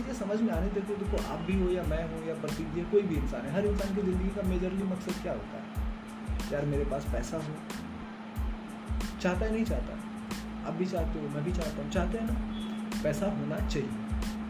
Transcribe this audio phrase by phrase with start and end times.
[0.00, 2.80] चीज़ें समझ में आने देते देखो, आप भी हो या मैं हूँ या प्रतीक जी
[2.80, 5.62] कोई भी इंसान है, हर इंसान की ज़िंदगी का मेजरली मकसद क्या होता है?
[6.52, 7.54] यार, मेरे पास पैसा हो।
[9.20, 9.98] चाहता है, नहीं चाहता?
[10.68, 12.34] आप भी चाहते हो, मैं भी चाहता हूँ। चाहते हैं ना?
[13.02, 13.88] पैसा होना चाहिए।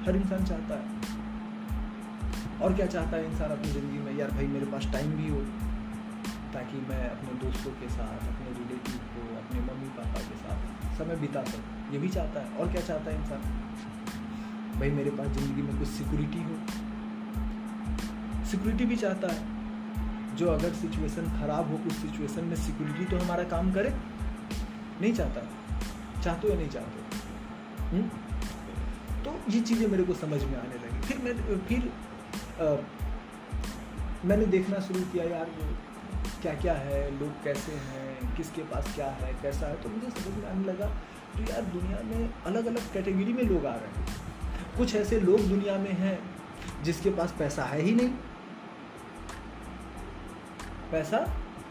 [0.07, 0.84] हर इंसान चाहता है।
[2.59, 4.17] और क्या चाहता है इंसान अपनी ज़िंदगी में?
[4.17, 5.41] यार भाई, मेरे पास टाइम भी हो,
[6.53, 11.16] ताकि मैं अपने दोस्तों के साथ, अपने रिलेटिव को, अपने मम्मी पापा के साथ समय
[11.16, 13.70] बिता सकूँ। ये भी चाहता है। और क्या चाहता है इंसान?
[14.73, 16.55] भाई मेरे पास ज़िंदगी में कुछ सिक्योरिटी हो।
[18.51, 19.41] सिक्योरिटी भी चाहता है।
[20.37, 23.91] जो अगर सिचुएशन ख़राब हो उस सिचुएशन में सिक्योरिटी तो हमारा काम करे।
[25.01, 25.41] नहीं चाहता।
[26.23, 26.98] चाहते या नहीं चाहते
[27.93, 28.02] हुँ?
[29.24, 31.32] तो ये चीज़ें मेरे को समझ में आने लगी। फिर मैं
[31.68, 31.91] फिर
[32.60, 32.77] आ,
[34.24, 35.51] मैंने देखना शुरू किया यार
[36.43, 39.74] क्या क्या है लोग कैसे हैं किसके पास क्या है कैसा है?
[39.82, 40.87] तो मुझे समझ में आने लगा
[41.34, 44.10] तो यार दुनिया में अलग अलग कैटेगरी में लोग आ रहे हैं।
[44.80, 46.18] कुछ ऐसे लोग दुनिया में हैं
[46.82, 48.09] जिसके पास पैसा है ही नहीं।
[50.92, 51.18] पैसा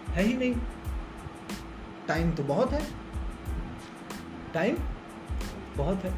[0.10, 0.56] है ही नहीं।
[2.08, 2.82] टाइम तो बहुत है।
[4.54, 4.78] टाइम
[5.78, 6.14] बहुत है।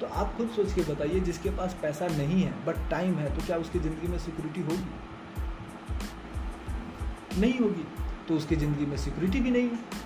[0.00, 3.46] तो आप खुद सोच के बताइए, जिसके पास पैसा नहीं है बट टाइम है तो
[3.46, 4.86] क्या उसकी ज़िंदगी में सिक्योरिटी होगी?
[7.40, 7.84] नहीं होगी
[8.28, 10.05] तो उसकी ज़िंदगी में सिक्योरिटी भी नहीं। है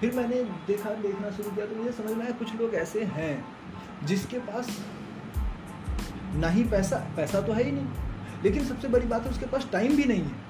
[0.00, 4.06] फिर मैंने देखा, देखना शुरू किया तो मुझे समझ में आया कुछ लोग ऐसे हैं
[4.06, 4.68] जिसके पास
[6.34, 9.68] ना ही पैसा पैसा तो है ही नहीं। लेकिन सबसे बड़ी बात है उसके पास
[9.72, 10.48] टाइम भी नहीं है।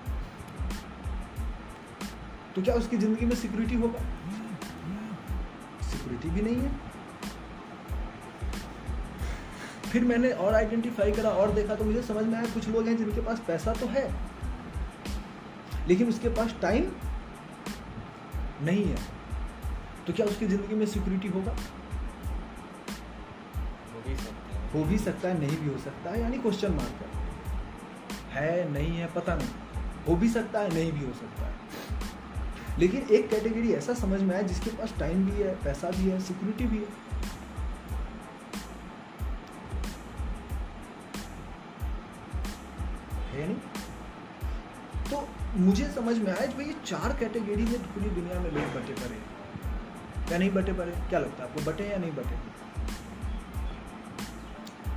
[2.55, 4.01] तो क्या उसकी ज़िंदगी में सिक्योरिटी होगा?
[5.83, 6.71] सिक्योरिटी भी नहीं है।
[9.83, 12.97] फिर मैंने और आइडेंटिफाई करा, और देखा तो मुझे समझ में आया कुछ लोग हैं
[12.97, 14.11] जिनके पास पैसा तो है,
[15.89, 16.91] लेकिन उसके पास टाइम
[18.63, 19.20] नहीं है।
[20.11, 21.53] तो क्या उसकी ज़िंदगी में सिक्योरिटी होगा?
[24.75, 27.09] हो भी सकता है। नहीं भी हो सकता है यानी क्वेश्चन मार्क है।
[28.33, 29.49] है नहीं है पता नहीं।
[30.09, 34.35] हो भी सकता है नहीं भी हो सकता है। लेकिन एक कैटेगरी ऐसा समझ में
[34.35, 36.89] आया जिसके पास टाइम भी है पैसा भी है सिक्योरिटी भी है।
[43.33, 43.59] है नहीं?
[45.11, 48.75] तो मुझे समझ में आया कि भाई ये चार कैटेगरी में पूरी दुनिया में लोग
[48.75, 49.40] बटे पड़े हैं।
[50.31, 50.93] क्या नहीं बटे पड़े?
[51.09, 52.37] क्या लगता है आपको, बटे या नहीं बटे?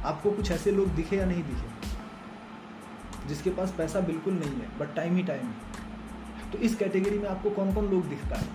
[0.04, 4.94] आपको कुछ ऐसे लोग दिखे या नहीं दिखे, जिसके पास पैसा बिल्कुल नहीं है बट
[4.96, 8.48] टाइम ही टाइम है। तो इस कैटेगरी में आपको कौन कौन लोग दिखता है?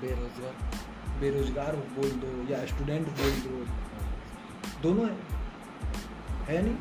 [0.00, 3.64] बेरोजगार बेरोजगार बोल दो या स्टूडेंट बोल दो,
[4.82, 5.16] दोनों है।
[6.44, 6.76] है नहीं?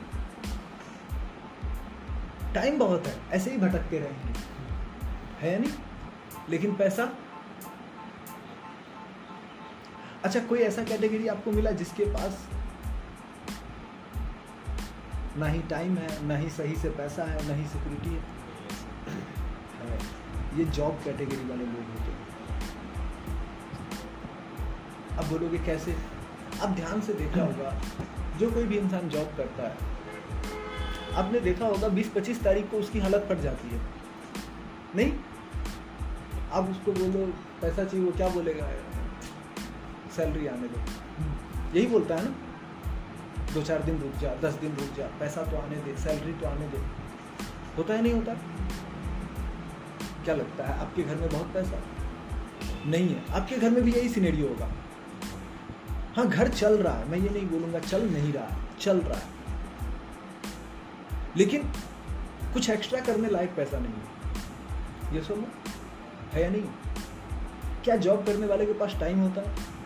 [2.57, 4.40] टाइम बहुत है, ऐसे ही भटकते रहेंगे
[5.40, 5.72] है नहीं?
[6.50, 7.13] लेकिन पैसा?
[10.23, 12.47] अच्छा कोई ऐसा कैटेगरी आपको मिला जिसके पास
[15.38, 18.22] ना ही टाइम है, ना ही सही से पैसा है, ना ही सिक्योरिटी है?
[19.81, 20.00] है।
[20.59, 22.28] ये जॉब कैटेगरी वाले लोग होते हैं।
[25.17, 25.96] अब बोलोगे कैसे?
[26.62, 27.81] अब ध्यान से देखा होगा,
[28.38, 29.97] जो कोई भी इंसान जॉब करता है
[31.17, 33.81] आपने देखा होगा 20-25 तारीख को उसकी हालत फट जाती है।
[34.95, 35.13] नहीं?
[36.51, 38.72] आप उसको बोलो, पैसा चाहिए, वो क्या बोलेगा?
[40.16, 40.79] सैलरी आने दो।
[41.79, 42.35] यही बोलता है ना?
[43.53, 46.47] दो चार दिन रुक जा, दस दिन रुक जा, पैसा तो आने दे, सैलरी तो
[46.47, 46.78] आने दे।
[47.78, 48.34] होता है, नहीं होता?
[50.23, 50.79] क्या लगता है?
[50.79, 51.84] आपके घर में बहुत पैसा?
[52.85, 54.72] नहीं है। आपके घर में भी यही सिनेरियो होगा।
[56.17, 59.37] हाँ घर चल रहा है। मैं ये नहीं बोलूँगा, चल नहीं रहा, चल रहा है।
[61.38, 61.64] लेकिन
[62.54, 64.18] कुछ एक्स्ट्रा करने लायक पैसा नहीं है।
[65.16, 65.48] ये सो सुनो
[66.32, 66.64] है या नहीं?
[67.84, 69.42] क्या जॉब करने वाले के पास टाइम होता?
[69.42, 69.78] है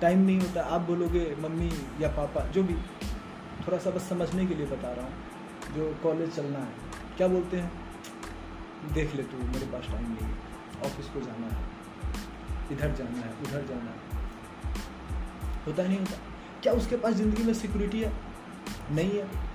[0.00, 2.74] टाइम नहीं होता। आप बोलोगे, मम्मी या पापा, जो भी।
[3.66, 5.12] थोड़ा सा बस समझने के लिए बता रहा हूँ।
[5.74, 6.72] जो कॉलेज चलना है।
[7.16, 7.72] क्या बोलते हैं?
[8.92, 10.34] देख ले तू, मेरे पास टाइम नहीं है।
[10.84, 11.64] ऑफ़िस को जाना है।
[12.72, 14.20] इधर जाना है, उधर जाना है।
[15.66, 16.18] होता नहीं होता।
[16.62, 18.12] क्या उसके पास ज़िंदगी में सिक्योरिटी है?
[18.90, 19.49] नहीं है।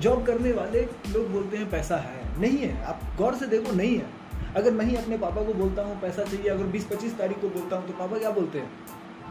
[0.00, 3.96] जॉब करने वाले लोग बोलते हैं पैसा है। नहीं है। आप गौर से देखो नहीं
[3.98, 4.06] है।
[4.56, 7.76] अगर मैं ही अपने पापा को बोलता हूँ पैसा चाहिए। अगर 20-25 तारीख को बोलता
[7.76, 8.70] हूँ तो पापा क्या बोलते हैं?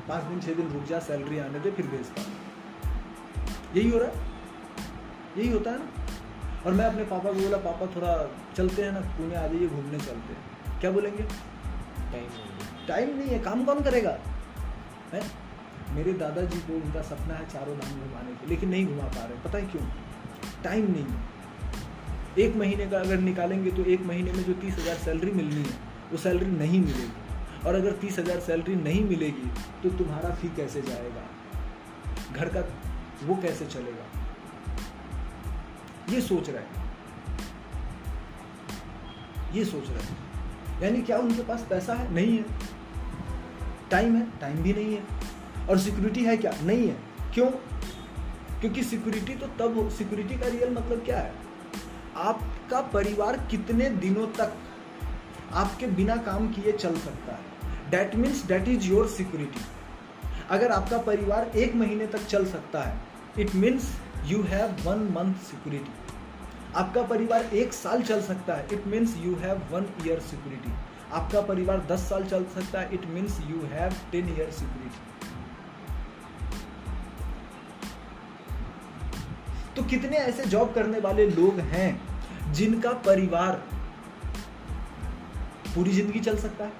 [0.08, 2.34] पाँच दिन छः दिन रुक जा सैलरी आने दे फिर भेजता हूँ
[3.76, 4.16] यही हो रहा है।
[5.38, 5.86] यही होता है ना।
[6.66, 9.98] और मैं अपने पापा को बोला पापा थोड़ा चलते हैं ना पुणे आ जाइए घूमने
[9.98, 11.24] चलते हैं। क्या बोलेंगे?
[11.24, 14.18] टाइम नहीं टाइम नहीं है। काम कौन करेगा?
[15.14, 15.22] है?
[15.92, 19.40] मेरे दादाजी को उनका सपना है चारों धाम घुमाने के लेकिन नहीं घुमा पा रहे।
[19.40, 19.84] पता है क्यों?
[20.66, 21.24] टाइम नहीं है।
[22.40, 25.76] एक महीने का अगर निकालेंगे तो एक महीने में जो तीस हज़ार सैलरी मिलनी है,
[26.12, 29.50] वो सैलरी नहीं मिलेगी। और अगर तीस हज़ार सैलरी नहीं मिलेगी
[29.84, 31.24] तो तुम्हारा फ़ी कैसे जाएगा?
[32.34, 32.62] घर का
[33.24, 34.06] वो कैसे चलेगा?
[36.10, 36.84] ये सोच रहा है।
[39.56, 42.14] ये सोच रहे हैं। यानी क्या उनके पास पैसा है?
[42.14, 42.46] नहीं है।
[43.92, 46.52] टाइम है टाइम भी नहीं है। और सिक्योरिटी है क्या?
[46.64, 46.98] नहीं है।
[47.34, 47.50] क्यों?
[48.62, 51.34] क्योंकि सिक्योरिटी तो तब सिक्योरिटी का रियल मतलब क्या है?
[52.16, 54.54] आपका परिवार कितने दिनों तक
[55.54, 57.56] आपके बिना काम किए चल सकता है?
[57.92, 59.62] That means that is your security
[60.50, 62.98] अगर आपका परिवार एक महीने तक चल सकता है
[63.40, 65.94] it means you have one month security
[66.75, 70.74] आपका परिवार एक साल चल सकता है it means you have one year security
[71.12, 75.15] आपका परिवार दस साल चल सकता है it means you have ten year security
[79.75, 83.56] तो कितने ऐसे जॉब करने वाले लोग हैं जिनका परिवार
[85.75, 86.72] पूरी ज़िंदगी चल सकता है?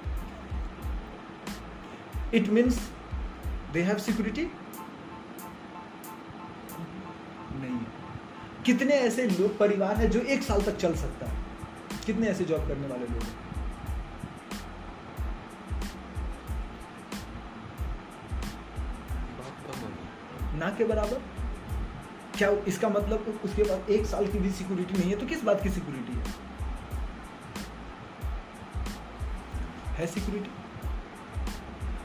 [2.34, 2.78] It means
[3.72, 4.44] they have security
[7.52, 7.78] नहीं।
[8.66, 11.36] कितने ऐसे लोग परिवार है जो एक साल तक चल सकता है?
[12.06, 13.44] कितने ऐसे जॉब करने वाले लोग हैं?
[20.58, 21.35] ना के बराबर?
[22.38, 25.62] क्या इसका मतलब उसके बाद एक साल की भी सिक्योरिटी नहीं है तो किस बात
[25.62, 26.24] की सिक्योरिटी है?
[29.98, 30.50] है सिक्योरिटी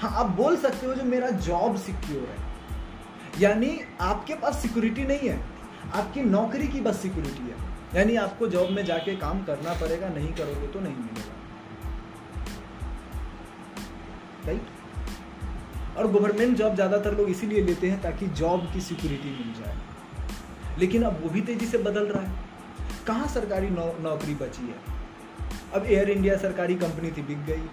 [0.01, 5.29] हाँ आप बोल सकते हो जो मेरा जॉब सिक्योर है। यानी आपके पास सिक्योरिटी नहीं
[5.29, 5.39] है,
[5.93, 7.55] आपकी नौकरी की बस सिक्योरिटी है।
[7.95, 11.35] यानी आपको जॉब में जाके काम करना पड़ेगा, नहीं करोगे तो नहीं मिलेगा।
[14.45, 19.77] राइट और गवर्नमेंट जॉब ज़्यादातर लोग इसीलिए लेते हैं ताकि जॉब की सिक्योरिटी मिल जाए।
[20.79, 22.49] लेकिन अब वो भी तेज़ी से बदल रहा है।
[23.07, 24.75] कहाँ सरकारी नौ, नौकरी बची है?
[25.73, 27.63] अब एयर इंडिया सरकारी कंपनी थी बिक गई।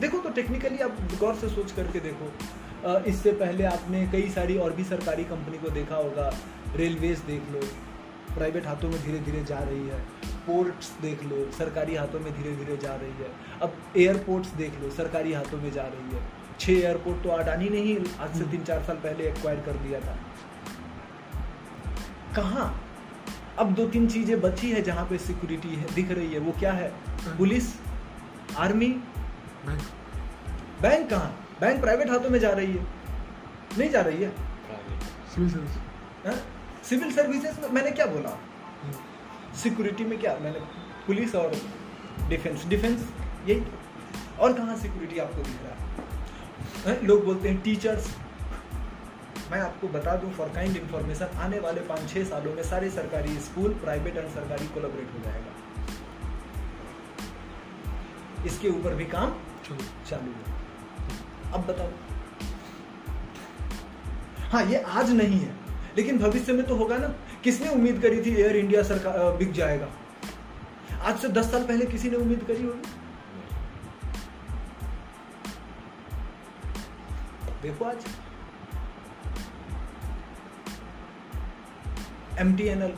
[0.00, 2.32] देखो तो टेक्निकली आप गौर से सोच करके देखो।
[3.06, 6.32] इससे पहले आपने कई सारी और भी सरकारी कंपनी को देखा होगा।
[6.76, 7.60] रेलवेज देख लो
[8.34, 10.00] प्राइवेट हाथों में धीरे धीरे जा रही है।
[10.46, 13.30] पोर्ट्स देख लो सरकारी हाथों में धीरे धीरे जा रही है।
[13.62, 16.22] अब एयरपोर्ट्स देख लो सरकारी हाथों में जा रही है।
[16.60, 20.00] छह एयरपोर्ट तो अडानी ने ही आज से तीन चार साल पहले एक्वायर कर दिया
[20.00, 20.16] था।
[22.36, 22.84] कहाँ?
[23.58, 26.72] अब दो तीन चीज़ें बची है जहाँ पे सिक्योरिटी है दिख रही है। वो क्या
[26.72, 26.92] है?
[27.38, 27.74] पुलिस?
[28.56, 28.88] आर्मी
[29.66, 29.80] बैंक
[30.82, 31.46] बैंक कहाँ?
[31.60, 32.86] बैंक प्राइवेट हाथों में जा रही है।
[33.78, 34.30] नहीं जा रही है?
[35.34, 35.76] सिविल सर्विस
[36.26, 36.36] हाँ?
[36.84, 38.38] सिविल सर्विसेज़ में मैंने क्या बोला?
[39.56, 40.36] सिक्योरिटी में क्या?
[40.38, 40.60] मैंने
[41.06, 41.56] पुलिस और
[42.28, 43.08] डिफेंस डिफेंस
[43.46, 43.62] यही।
[44.40, 47.06] और कहाँ सिक्योरिटी आपको दिख रहा है?
[47.06, 48.14] लोग बोलते हैं टीचर्स
[49.50, 53.38] मैं आपको बता दूँ फॉर काइंड इन्फॉर्मेशन आने वाले पाँच छः सालों में सारे सरकारी
[53.38, 55.52] स्कूल प्राइवेट एंड सरकारी कोलाबरेट हो जाएगा।
[58.44, 59.30] इसके ऊपर भी काम
[60.06, 60.58] चालू। है।
[61.52, 61.90] अब बताओ।
[64.50, 65.54] हाँ ये आज नहीं है
[65.96, 67.08] लेकिन भविष्य में तो होगा ना।
[67.44, 69.88] किसने उम्मीद करी थी एयर इंडिया सरकार बिक जाएगा?
[71.00, 72.88] आज से दस साल पहले किसी ने उम्मीद करी होगी?
[77.62, 78.06] देखो आज।
[82.40, 82.94] एम टी एन एल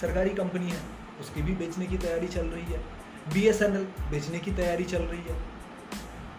[0.00, 0.80] सरकारी कंपनी है
[1.20, 2.78] उसकी भी बेचने की तैयारी चल रही है।
[3.34, 5.36] बी एस एन एल बेचने की तैयारी चल रही है।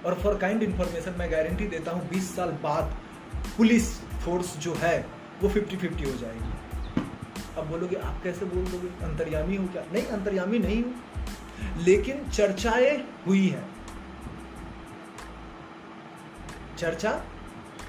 [0.06, 2.96] और फॉर काइंड इन्फॉर्मेशन मैं गारंटी देता हूँ 20 साल बाद
[3.58, 3.92] पुलिस
[4.26, 4.98] फोर्स जो है
[5.42, 6.52] वो 50-50 हो जाएगी।
[7.58, 8.88] अब बोलोगे आप कैसे बोल दोगे?
[9.06, 9.84] अंतर्यामी हो क्या?
[9.94, 12.98] नहीं अंतर्यामी नहीं हूँ। लेकिन चर्चाएँ
[13.28, 13.64] हुई है।
[16.78, 17.12] चर्चा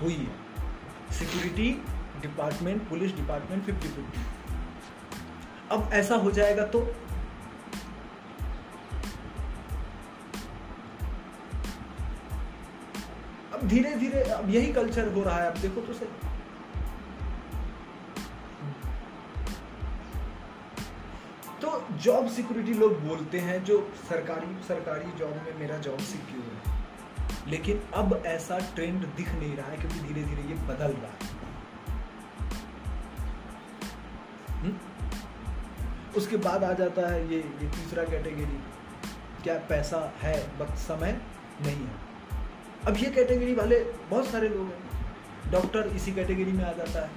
[0.02, 0.40] हुई है।
[1.18, 1.70] सिक्योरिटी
[2.22, 4.26] डिपार्टमेंट, पुलिस डिपार्टमेंट 50-50
[5.70, 6.80] अब ऐसा हो जाएगा तो?
[13.52, 16.06] अब धीरे धीरे अब यही कल्चर हो रहा है, अब देखो तो सही।
[21.62, 26.80] तो जॉब सिक्योरिटी लोग बोलते हैं, जो सरकारी सरकारी जॉब में मेरा जॉब सिक्योर है।
[27.48, 31.41] लेकिन अब ऐसा ट्रेंड दिख नहीं रहा है, क्योंकि धीरे धीरे ये बदल रहा है।
[36.16, 38.58] उसके बाद आ जाता है ये ये तीसरा कैटेगरी,
[39.42, 41.12] क्या पैसा है, वक्त, समय
[41.62, 41.94] नहीं है।
[42.86, 43.78] अब ये कैटेगरी वाले
[44.10, 47.10] बहुत सारे लोग हैं। डॉक्टर इसी कैटेगरी में आ जाता है।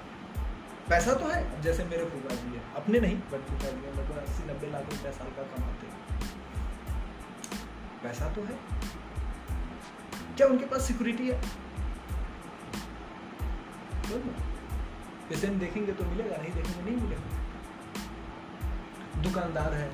[0.89, 4.43] पैसा तो है, जैसे मेरे फूफा जी है। अपने नहीं बट फूफा जी लगभग अस्सी
[4.43, 5.95] नब्बे लाख रुपए साल का कमाते हैं।
[8.03, 8.57] पैसा तो है।
[10.37, 11.41] क्या उनके पास सिक्योरिटी है।
[15.29, 16.51] पेशेंट देखेंगे तो मिलेगा, नहीं
[19.35, 19.87] दुकानदार है।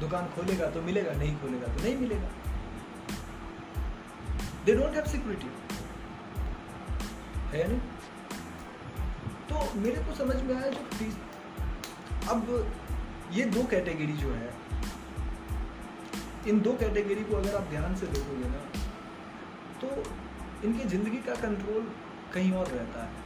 [0.00, 2.28] दुकान खोलेगा तो मिलेगा, नहीं खोलेगा तो नहीं मिलेगा।
[4.64, 5.50] दे डोंट हैव सिक्योरिटी
[7.52, 7.80] है नहीं?
[9.48, 11.10] तो मेरे को समझ में आया जो
[12.30, 12.40] अब
[13.32, 14.50] ये दो कैटेगरी जो है,
[16.48, 18.64] इन दो कैटेगरी को अगर आप ध्यान से देखोगे ना
[19.80, 19.88] तो
[20.64, 21.88] इनकी ज़िंदगी का कंट्रोल
[22.34, 23.24] कहीं और रहता है।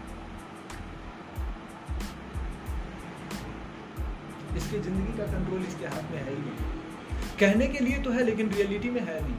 [4.70, 8.24] इसकी ज़िंदगी का कंट्रोल इसके हाथ में है ही नहीं। कहने के लिए तो है,
[8.24, 9.34] लेकिन रियलिटी में है नहीं।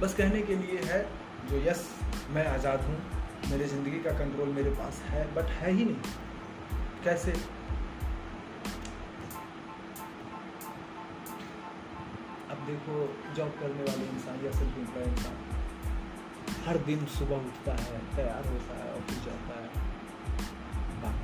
[0.00, 1.00] बस कहने के लिए है
[1.50, 1.84] जो यस
[2.30, 2.96] मैं आज़ाद हूँ,
[3.50, 6.14] मेरे ज़िंदगी का कंट्रोल मेरे पास है बट है ही नहीं।
[7.04, 7.32] कैसे?
[12.50, 12.96] अब देखो
[13.36, 15.36] जॉब करने वाले इंसान या सिर्फ़ इंसान,
[16.66, 19.87] हर दिन सुबह उठता है, तैयार होता है ऑफ़िस जाता है।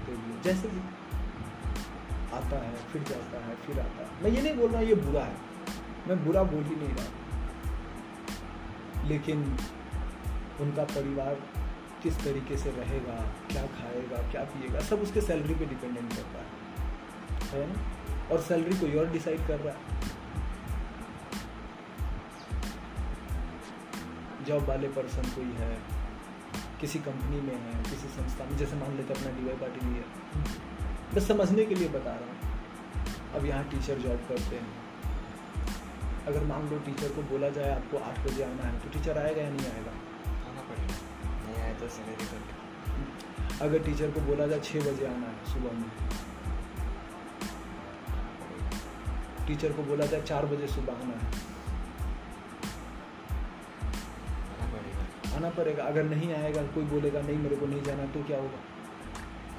[0.04, 0.80] भागते हुए जैसे भी
[2.32, 5.24] आता है, फिर जाता है, फिर आता है। मैं ये नहीं बोल रहा ये बुरा
[5.24, 5.36] है।
[6.08, 7.06] मैं बुरा बोल ही नहीं रहा
[9.04, 9.56] लेकिन
[10.60, 11.34] उनका परिवार
[12.02, 13.14] किस तरीके से रहेगा,
[13.50, 17.82] क्या खाएगा, क्या पिएगा, सब उसके सैलरी पे डिपेंडेंट करता है। है ना?
[18.32, 20.14] और सैलरी कोई और डिसाइड कर रहा है।
[24.44, 25.93] जॉब वाले पर्सन कोई है
[26.84, 30.00] किसी कंपनी में है किसी संस्था में जैसे मान लेते अपना डी वाई पाटिल ही
[31.14, 34.72] बस समझने के लिए बता रहा हूँ। अब यहाँ टीचर जॉब करते हैं।
[36.26, 39.42] अगर मान लो टीचर को बोला जाए आपको आठ बजे आना है तो टीचर आएगा
[39.42, 39.94] या नहीं आएगा?
[40.50, 40.98] आना पड़ेगा।
[41.46, 45.72] नहीं आए तो सैलरी कट अगर टीचर को बोला जाए छः बजे आना है सुबह
[45.72, 45.90] में।
[49.46, 51.53] टीचर को बोला जाए चार बजे सुबह आना है।
[55.36, 58.58] आना पड़ेगा। अगर नहीं आएगा कोई बोलेगा नहीं मेरे को नहीं जाना तो क्या होगा?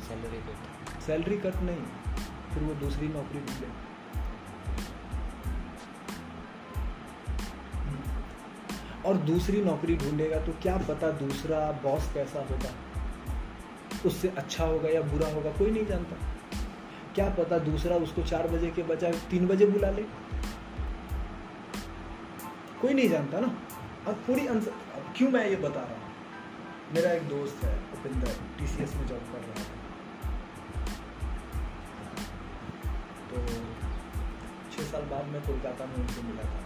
[0.08, 1.84] सैलरी कट सैलरी कट नहीं
[2.54, 3.68] फिर वो दूसरी नौकरी ढूंढे
[9.06, 12.70] और दूसरी नौकरी ढूंढेगा तो क्या पता दूसरा बॉस कैसा होगा?
[14.06, 16.16] उससे अच्छा होगा या बुरा होगा कोई नहीं जानता।
[17.16, 20.04] क्या पता दूसरा उसको चार बजे के बजाय तीन बजे बुला ले?
[22.82, 23.48] कोई नहीं जानता ना।
[24.08, 24.46] अब पूरी
[25.16, 26.04] क्यों मैं ये बता रहा हूँ?
[26.94, 29.66] मेरा एक दोस्त है उपिंदर टीसीएस में जॉब कर रहा था
[33.30, 33.36] तो
[34.74, 36.60] छः साल बाद मैं कोलकाता में उनसे मिला था।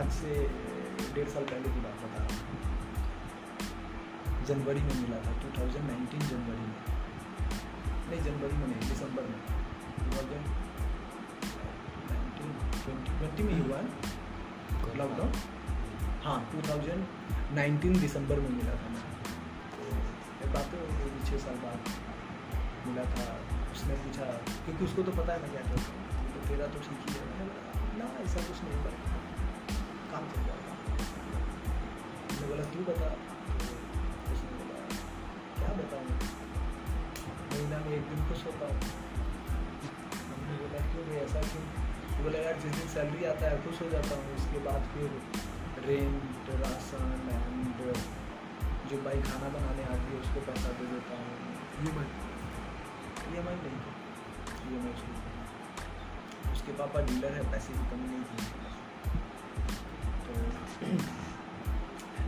[0.00, 0.50] आज से
[1.14, 2.34] डेढ़ साल पहले की बात बता रहा हूँ।
[4.46, 6.74] जनवरी में मिला था 2019 जनवरी में।
[8.10, 9.40] नहीं जनवरी में नहीं दिसंबर में।
[10.12, 13.86] 2019 20 में ही हुआ है।
[14.96, 15.32] लॉकडाउन
[16.24, 21.78] हाँ 2019 दिसंबर में मिला था मैं बातें छः साल बाद
[22.88, 23.40] मिला था।
[23.72, 24.24] उसने पूछा,
[24.64, 27.46] क्योंकि उसको तो पता है मैं क्या करता हूँ। तो तेरा तो ठीक ही है।
[27.98, 28.90] ना, ऐसा कुछ नहीं पर
[30.12, 30.72] काम चल जाएगा।
[32.32, 34.86] मैंने बोला, तू बता। तो उसने बोला,
[35.58, 36.06] क्या बताऊँ?
[37.52, 38.82] महीना में एक दिन खुश होता हूँ।
[40.26, 41.64] हमने बोला, क्यों भाई ऐसा क्यों?
[42.24, 45.20] बोला, यार, जिस दिन सैलरी आता है, खुश हो जाता हूँ। उसके बाद फिर
[45.86, 47.80] रेंट राशन एंड
[48.90, 51.34] जो भाई खाना बनाने आती है उसको पैसा दे देता हूँ।
[51.82, 52.08] ई एम आई
[53.32, 53.78] ई एम आई नहीं
[54.64, 55.12] ई एम आई उसकी
[56.52, 58.38] उसके पापा डीलर है पैसे की कमी नहीं थी।
[60.26, 60.32] तो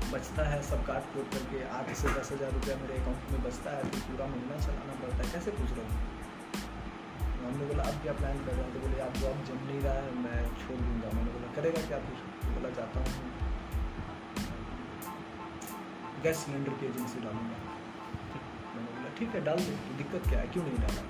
[0.12, 3.70] बचता है सब काट कूट करके आठ से दस हज़ार रुपया मेरे अकाउंट में बचता
[3.76, 5.90] है तो पूरा महीना चलाना पड़ता है। कैसे पूछ रहे हो?
[7.46, 8.70] हमने बोला अब क्या प्लान कर रहे हैं?
[8.75, 11.98] तो बोले आप जॉब जम नहीं रहा है मैं छोड़ दूँगा। मैंने बोला करेगा क्या
[12.06, 13.34] कुछ तो बोला जाता हूँ।
[16.26, 17.59] गैस सिलेंडर की एजेंसी डालूँगा।
[18.75, 20.47] मैंने बोला, ठीक है, डाल दे तो दिक्कत क्या है?
[20.47, 21.02] क्यों नहीं डाला?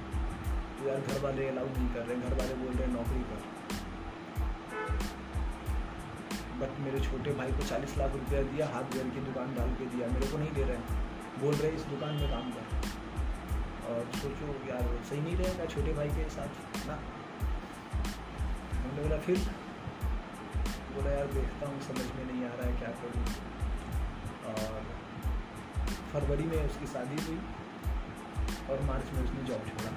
[0.79, 3.41] तो यार घर वाले अलाउ नहीं कर रहे घर वाले बोल रहे हैं, नौकरी कर।
[6.61, 9.87] बट मेरे छोटे भाई को चालीस लाख रुपया दिया, हाथ घर की दुकान डाल के
[9.87, 10.77] दिया, मेरे को नहीं दे रहे
[11.41, 12.67] बोल रहे इस दुकान में काम कर।
[13.89, 16.99] और सोचो यार सही नहीं रहेगा छोटे भाई के साथ, ना?
[18.81, 19.39] हमने बोला, फिर?
[20.95, 23.25] बोला, यार, देखता हूँ, समझ में नहीं आ रहा है, क्या करूँ?
[24.55, 24.96] और
[26.13, 27.39] फरवरी में उसकी शादी हुई
[28.71, 29.93] और मार्च में उसने जॉब छोड़ा।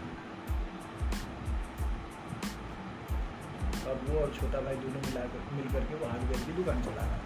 [3.90, 6.96] और वो और छोटा भाई दोनों मिला कर, मिल करके वो हार्डवेयर की दुकान चला
[6.96, 7.22] रहा है।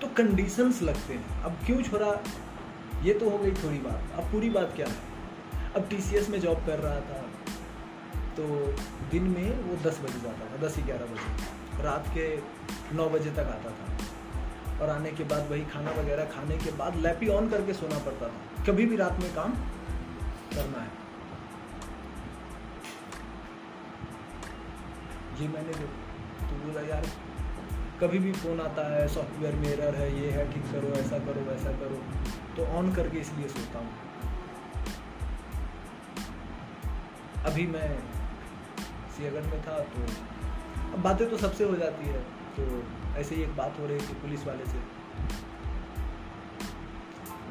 [0.00, 2.12] तो कंडीशंस लगते हैं। अब क्यों छोड़ा?
[3.02, 5.72] ये तो हो गई थोड़ी बात। अब पूरी बात क्या है?
[5.76, 7.24] अब टीसीएस में जॉब कर रहा था
[8.36, 8.44] तो
[9.10, 12.26] दिन में वो दस बजे जाता था, दस ग्यारह बजे। रात के
[12.96, 13.86] नौ बजे तक आता था।
[14.82, 18.28] और आने के बाद वही खाना वगैरह खाने के बाद लैपी ऑन करके सोना पड़ता
[18.28, 19.52] था। कभी भी रात में काम
[20.54, 20.96] करना है।
[25.40, 27.06] ये मैंने तो बोला, यार,
[28.00, 31.40] कभी भी फ़ोन आता है सॉफ्टवेयर में एरर है, ये है, ठीक करो, ऐसा करो,
[31.40, 32.02] वैसा करो।
[32.56, 33.90] तो ऑन करके इसलिए सोता हूँ।
[37.44, 37.98] अभी मैं
[39.16, 40.02] सियागढ़ में था तो
[40.92, 42.20] अब बातें तो सबसे हो जाती है
[42.56, 42.64] तो
[43.18, 44.78] ऐसे ही एक बात हो रही थी पुलिस वाले से।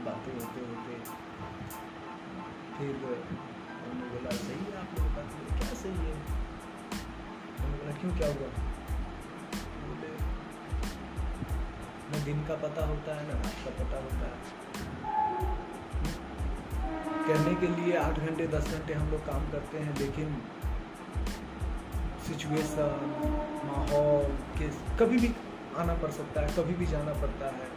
[0.06, 1.00] बातें होते होते
[2.78, 5.22] फिर उन्होंने बोला, सही है आप लोगों का
[5.58, 6.14] क्या सही है?
[7.56, 8.12] उन्होंने बोला, क्यों?
[8.18, 8.50] क्या हुआ?
[9.88, 10.12] बोले
[12.12, 14.68] न दिन का पता होता है ना रात का पता होता है।
[17.28, 20.42] कहने के लिए आठ घंटे, दस घंटे हम लोग काम करते हैं, लेकिन
[22.28, 23.04] सिचुएशन
[23.66, 25.28] माहौल के कभी भी
[25.78, 27.68] आना पड़ सकता है, कभी भी जाना पड़ता है।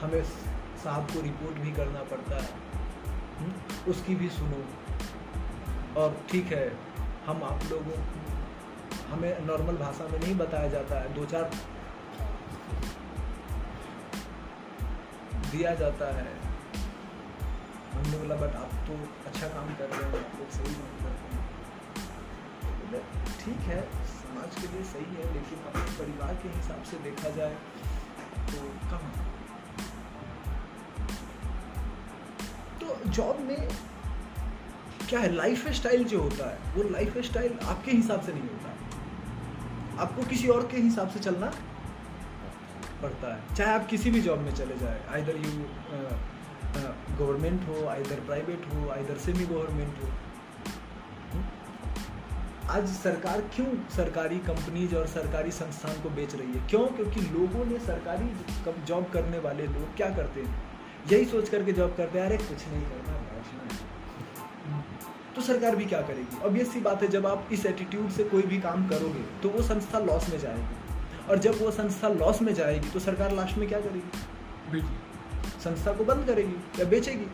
[0.00, 0.22] हमें
[0.84, 2.50] साहब को रिपोर्ट भी करना पड़ता है।
[3.88, 4.64] उसकी भी सुनो।
[6.00, 6.76] और ठीक है,
[7.26, 7.96] हम आप लोगों
[9.10, 11.50] हमें नॉर्मल भाषा में नहीं बताया जाता है। दो चार
[15.50, 16.36] दिया जाता है।
[17.92, 18.94] हमने बोला, बट आप तो
[19.26, 24.05] अच्छा काम कर रहे हैं, आप लोग सही काम कर रहे हैं। ठीक है
[24.36, 27.54] समाज के लिए सही है, लेकिन अपने परिवार के हिसाब से देखा जाए
[28.46, 29.10] तो कहाँ
[32.80, 33.68] तो जॉब में
[35.08, 35.32] क्या है?
[35.32, 38.76] लाइफ स्टाइल जो होता है, वो लाइफ स्टाइल आपके हिसाब से नहीं होता। है
[39.98, 41.50] आपको किसी और के हिसाब से चलना
[43.02, 45.52] पड़ता है। चाहे आप किसी भी जॉब में चले जाए आइदर यू
[47.18, 50.08] गवर्नमेंट हो आइदर प्राइवेट हो आइदर सेमी गवर्नमेंट हो
[52.70, 56.66] आज सरकार क्यों सरकारी कंपनीज़ और सरकारी संस्थान को बेच रही है?
[56.68, 56.80] क्यों?
[56.88, 60.62] क्योंकि लोगों ने सरकारी जॉब करने वाले लोग क्या करते हैं?
[61.12, 64.84] यही सोच करके जॉब करते हैं। अरे कुछ नहीं करना बैठना है
[65.36, 66.38] तो सरकार भी क्या करेगी?
[66.44, 69.48] अब ये सी बात है जब आप इस एटीट्यूड से कोई भी काम करोगे तो
[69.48, 73.58] वो संस्था लॉस में जाएगी। और जब वो संस्था लॉस में जाएगी तो सरकार लास्ट
[73.58, 74.82] में क्या करेगी?
[75.64, 77.26] संस्था को बंद करेगी या बेचेगी?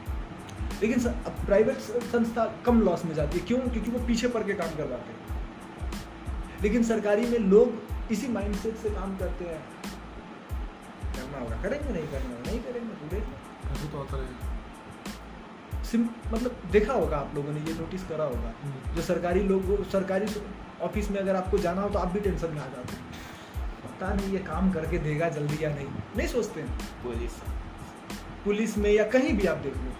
[0.82, 1.08] लेकिन
[1.46, 3.58] प्राइवेट संस्था कम लॉस में जाती है। क्यों?
[3.60, 5.20] क्योंकि वो पीछे पड़ के काम करवाते हैं।
[6.62, 7.72] लेकिन सरकारी में लोग
[8.12, 9.62] इसी माइंडसेट से काम करते हैं।
[11.12, 13.24] करना होगा। करेंगे नहीं करना होगा नहीं करेंगे तो देख
[13.92, 18.94] तो आता रहेगा सिम मतलब देखा होगा आप लोगों ने ये नोटिस करा होगा। हम्म।
[18.96, 20.26] जो सरकारी लोग सरकारी
[20.80, 23.02] ऑफ़िस में अगर आपको जाना हो तो आप भी टेंशन में आ जाते हैं।
[23.84, 27.32] पता नहीं ये काम करके देगा जल्दी या नहीं। नहीं सोचते हैं। पुलिस।
[28.44, 29.92] पुलिस में या कहीं भी आप देख लो।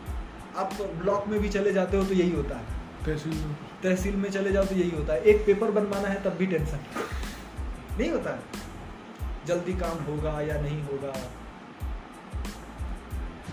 [0.57, 2.65] आप ब्लॉक में भी चले जाते हो तो यही होता है।
[3.07, 6.47] तहसील तहसील में चले जाओ तो यही होता है। एक पेपर बनवाना है तब भी
[6.47, 6.79] टेंशन।
[7.99, 8.43] नहीं होता। है
[9.47, 11.13] जल्दी काम होगा या नहीं होगा।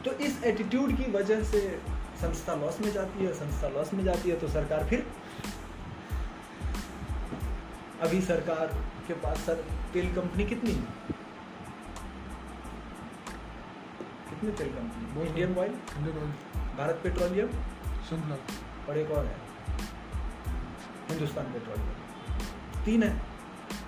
[0.05, 1.81] तो इस एटीट्यूड की वजह से
[2.21, 5.07] संस्था लॉस में जाती है संस्था लॉस में जाती है तो सरकार फिर
[8.01, 8.67] अभी सरकार
[9.07, 10.81] के पास सर तेल कंपनी कितनी है?
[14.29, 15.71] कितनी तेल company Indian Oil
[16.77, 17.47] Bharat Petroleum
[18.89, 19.49] और एक और है।
[21.09, 23.11] हिंदुस्तान पेट्रोलियम तीन है।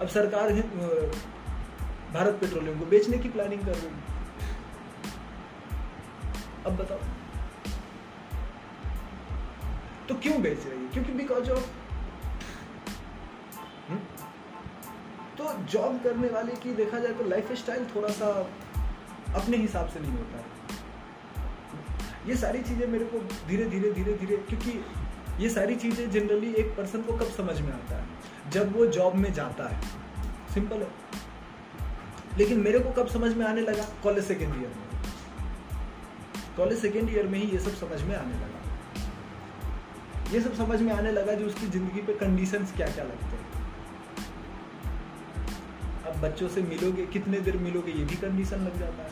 [0.01, 0.53] अब सरकार
[2.13, 4.09] भारत पेट्रोलियम को बेचने की प्लानिंग कर रही है।
[6.65, 6.99] अब बताओ।
[10.09, 10.87] तो क्यों बेच रही है?
[10.89, 11.69] क्योंकि बिकॉज़ ऑफ़
[15.37, 18.27] तो जॉब करने वाले की देखा जाए तो लाइफ स्टाइल थोड़ा सा
[19.35, 20.43] अपने हिसाब से नहीं होता। है
[22.27, 24.71] ये सारी चीज़ें मेरे को धीरे धीरे धीरे धीरे क्योंकि
[25.39, 28.05] ये सारी चीज़ें जनरली एक पर्सन को कब समझ में आता है?
[28.51, 29.81] जब वो जॉब में जाता है।
[30.53, 30.87] सिंपल है।
[32.37, 33.83] लेकिन मेरे को कब समझ में आने लगा?
[34.03, 35.01] कॉलेज सेकेंड ईयर में।
[36.57, 38.47] कॉलेज सेकेंड ईयर में ही ये सब समझ में आने लगा।
[40.33, 43.49] ये सब समझ में आने लगा जो उसकी ज़िंदगी पे कंडीशंस क्या क्या लगते हैं।
[46.05, 49.09] अब बच्चों से मिलोगे, कितने देर मिलोगे, ये भी कंडीशन लग जाता है।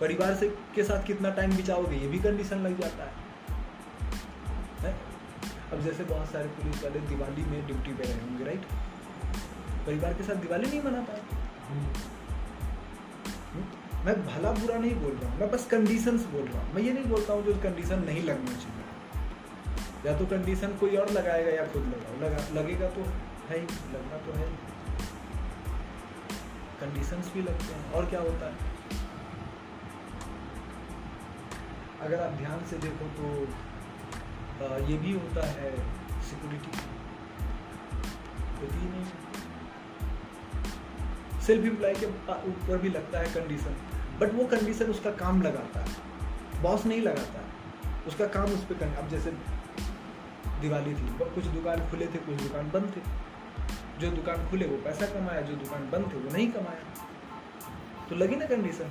[0.00, 3.21] परिवार से के साथ कितना टाइम बिताओगे, ये भी कंडीशन लग जाता है।
[4.82, 4.94] है।
[5.72, 8.64] अब जैसे बहुत सारे पुलिस वाले दिवाली में ड्यूटी पे रहे होंगे राइट
[9.86, 11.20] परिवार के साथ दिवाली नहीं मना पाए
[11.68, 11.86] हम्म।
[14.04, 16.92] मैं भला बुरा नहीं बोल रहा हूँ, मैं बस कंडीशंस बोल रहा हूँ। मैं ये
[16.92, 18.80] नहीं बोलता हूँ जो कंडीशन नहीं लगना चाहिए।
[20.06, 23.02] या तो कंडीशन कोई और लगाएगा या खुद लगाओ। लगा, लगेगा तो
[23.48, 24.46] है ही, लगना तो है
[26.80, 28.70] कंडीशंस भी लगते हैं, और क्या होता है?
[32.00, 33.28] अगर आप ध्यान से देखो तो
[34.60, 35.76] ये भी होता है
[36.22, 36.70] सिक्योरिटी
[38.60, 39.04] होती नहीं
[41.40, 43.76] सेल्फ एम्प्लॉय के ऊपर भी लगता है कंडीशन
[44.20, 45.88] बट वो कंडीशन उसका काम लगाता है।
[46.62, 47.52] बॉस नहीं लगाता है।
[48.06, 49.30] उसका काम उस पर अब जैसे
[50.60, 53.00] दिवाली थी कुछ दुकान खुले थे, कुछ दुकान बंद थे।
[54.00, 56.84] जो दुकान खुले, वो पैसा कमाया, जो दुकान बंद थे, वो नहीं कमाया।
[58.08, 58.90] तो लगी ना कंडीशन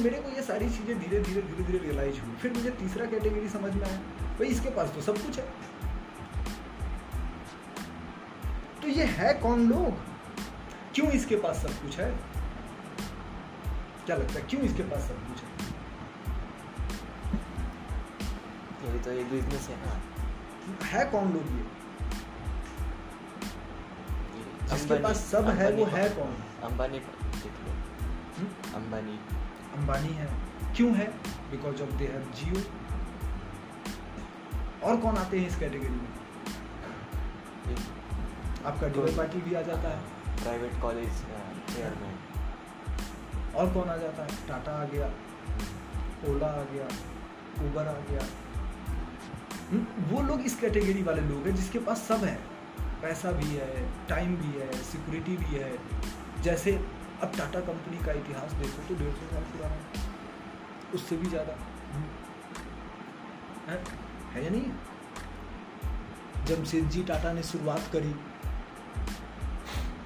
[0.00, 3.48] मेरे को ये सारी चीज़ें धीरे धीरे धीरे धीरे रियलाइज़ हुई। फिर मुझे तीसरा कैटेगरी
[3.48, 3.96] समझ में आया।
[4.38, 5.44] भाई इसके पास तो सब कुछ है।
[8.82, 9.92] तो ये है कौन लोग?
[10.94, 12.10] क्यों इसके पास सब कुछ है?
[14.06, 15.54] क्या लगता है क्यों इसके पास सब कुछ है?
[18.94, 20.00] ये तो एक बिज़नेस है ना
[20.86, 21.64] है कौन लोग ये?
[24.68, 26.34] जिसके पास सब है वो है कौन?
[26.62, 28.48] अंबानी हम्म?
[28.74, 29.18] अंबानी।
[29.76, 30.28] अंबानी है।
[30.76, 31.06] क्यों है?
[31.50, 32.62] Because of they have Jio
[34.88, 36.08] और कौन आते हैं इस कैटेगरी में?
[38.66, 39.98] आपका डीवाई पाटिल भी आ जाता है।
[40.42, 41.12] प्राइवेट कॉलेज
[41.74, 42.18] चेयरमैन
[43.54, 44.28] और कौन आ जाता है?
[44.48, 45.06] टाटा आ गया।
[46.28, 46.84] ओला आ गया।
[47.64, 48.26] उबर आ गया।
[49.70, 52.38] हम्म, वो लोग इस कैटेगरी वाले लोग हैं जिसके पास सब है।
[53.02, 55.78] पैसा भी है टाइम भी है सिक्योरिटी भी है।
[56.42, 56.86] जैसे
[57.22, 61.52] अब टाटा कंपनी का इतिहास देखो तो डेढ़ सौ साल पुराना है। उससे भी ज़्यादा।
[63.68, 63.82] है?
[64.32, 64.70] है या नहीं?
[66.46, 68.14] जमशेद जी टाटा ने शुरुआत करी।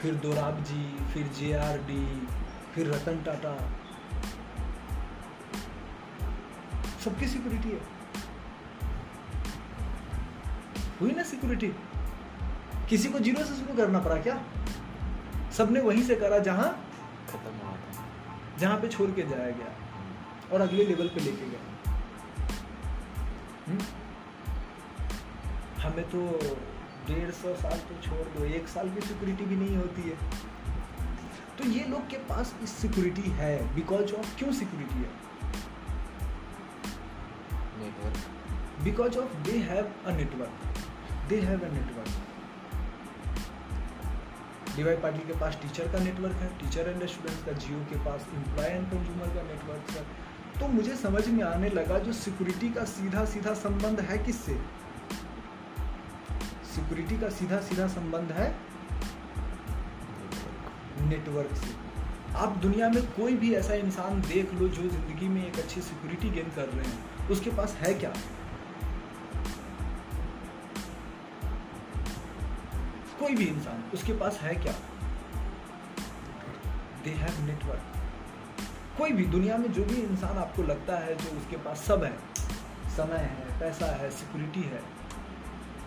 [0.01, 2.27] फिर दोराब जी फिर जे आर डी
[2.75, 3.55] फिर रतन टाटा।
[7.05, 7.81] सबकी सिक्योरिटी है।
[11.01, 11.73] हुई ना सिक्योरिटी
[12.89, 14.41] किसी को ज़ीरो से शुरू करना पड़ा क्या?
[15.57, 16.69] सबने वहीं से करा जहाँ
[17.29, 18.05] खत्म हुआ था।
[18.59, 19.75] जहाँ पे छोड़ के जाया गया।
[20.53, 21.61] और अगले लेवल पे लेके गया।
[23.69, 23.81] हम्म?
[25.83, 26.39] हमें तो
[27.07, 30.17] डेढ़ सौ साल तो छोड़ दो एक साल की सिक्योरिटी भी नहीं होती है।
[31.59, 35.29] तो ये लोग के पास इस सिक्योरिटी है बिकॉज़ ऑफ़ क्यों सिक्योरिटी है?
[38.85, 40.51] Because of they have a network
[41.29, 42.09] they have a network
[44.79, 48.27] D Y Patil के पास टीचर का नेटवर्क है टीचर एंड स्टूडेंट्स का जियो के पास
[48.35, 50.03] एम्प्लॉय एंड कंज्यूमर का नेटवर्क है।
[50.61, 54.55] तो मुझे समझ में आने लगा जो सिक्योरिटी का सीधा सीधा संबंध है किससे?
[56.75, 58.49] सिक्योरिटी का सीधा सीधा संबंध है
[61.09, 61.75] नेटवर्क से।
[62.37, 66.31] आप दुनिया में कोई भी ऐसा इंसान देख लो जो ज़िंदगी में एक अच्छी सिक्योरिटी
[66.31, 68.13] गेन कर रहे हैं, उसके पास है क्या?
[73.21, 74.73] कोई भी इंसान, उसके पास है क्या?
[77.05, 77.95] दे हैव नेटवर्क
[78.99, 82.13] कोई भी दुनिया में जो भी इंसान आपको लगता है, जो उसके पास सब है,
[82.97, 84.83] समय है, पैसा है सिक्योरिटी है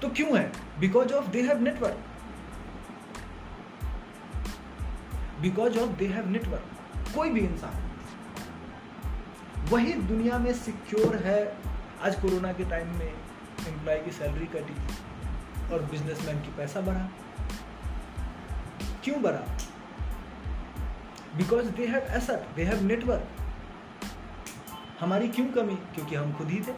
[0.01, 0.51] तो क्यों है?
[0.79, 1.97] Because of they have network
[5.41, 7.89] because of they have network कोई भी इंसान,
[9.71, 11.41] वही दुनिया में सिक्योर है
[12.03, 14.75] आज कोरोना के टाइम में एम्प्लॉय की सैलरी कटी।
[15.73, 17.09] और बिजनेसमैन की पैसा बढ़ा।
[19.03, 19.57] क्यों बढ़ा?
[21.37, 23.27] Because they have asset they have network
[24.99, 25.75] हमारी क्यों कमी?
[25.75, 26.71] क्योंकि हम खुद ही थे।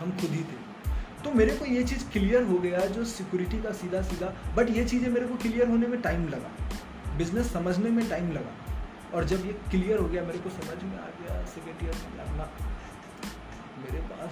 [0.00, 0.66] हम खुद ही थे।
[1.24, 4.84] तो मेरे को ये चीज़ क्लियर हो गया जो सिक्योरिटी का सीधा सीधा बट ये
[4.84, 6.50] चीज़ें मेरे को क्लियर होने में टाइम लगा।
[7.16, 8.52] बिज़नेस समझने में टाइम लगा।
[9.14, 12.24] और जब ये क्लियर हो गया, मेरे को समझ में आ गया सेकेंड ईयर में
[12.24, 12.50] अपना
[13.78, 14.30] मेरे पास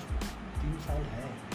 [0.63, 1.54] तीन साल है।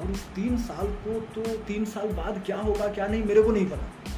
[0.00, 3.52] और उस तीन साल को तो तीन साल बाद क्या होगा, क्या नहीं, मेरे को
[3.52, 4.14] नहीं पता।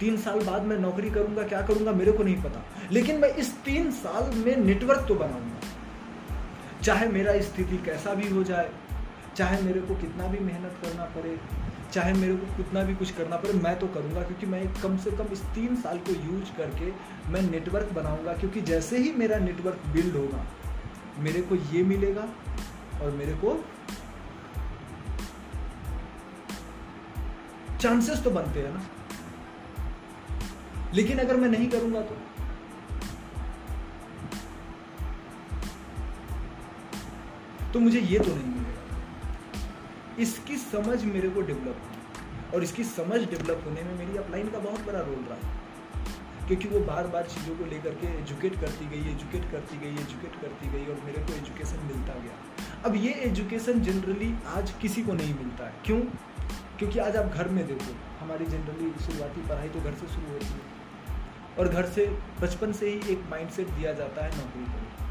[0.00, 3.54] तीन साल बाद मैं नौकरी करूँगा, क्या करूँगा, मेरे को नहीं पता। लेकिन मैं इस
[3.64, 8.70] तीन साल में नेटवर्क तो बनाऊँगा। चाहे मेरा स्थिति कैसा भी हो जाए,
[9.36, 11.36] चाहे मेरे को कितना भी मेहनत करना पड़े,
[11.92, 15.10] चाहे मेरे को कितना भी कुछ करना पड़े, मैं तो करूँगा, क्योंकि मैं कम से
[15.10, 16.90] कम इस तीन साल को यूज़ करके
[17.32, 20.44] मैं नेटवर्क बनाऊँगा, क्योंकि जैसे ही मेरा नेटवर्क बिल्ड होगा,
[21.18, 22.28] मेरे को ये मिलेगा
[23.02, 23.64] और मेरे को
[27.80, 28.82] चांसेस तो बनते हैं ना।
[30.94, 32.16] लेकिन अगर मैं नहीं करूँगा तो?
[37.72, 39.06] तो मुझे ये तो नहीं मिलेगा।
[40.18, 44.80] इसकी समझ मेरे को डेवलप और इसकी समझ डेवलप होने में मेरी अपलाइन का बहुत
[44.80, 45.60] बड़ा रोल रहा
[46.46, 50.40] क्योंकि वो बार बार चीज़ों को लेकर के एजुकेट करती गई एजुकेट करती गई एजुकेट
[50.40, 52.49] करती गई और मेरे को एजुकेशन मिलता गया।
[52.84, 56.00] अब ये एजुकेशन जनरली आज किसी को नहीं मिलता है। क्यों?
[56.78, 60.46] क्योंकि आज आप घर में देखो, हमारी जनरली शुरुआती पढ़ाई तो घर से शुरू होती
[60.46, 60.80] है।
[61.58, 65.10] और घर से, बचपन से ही एक माइंडसेट दिया जाता है, नौकरी करो।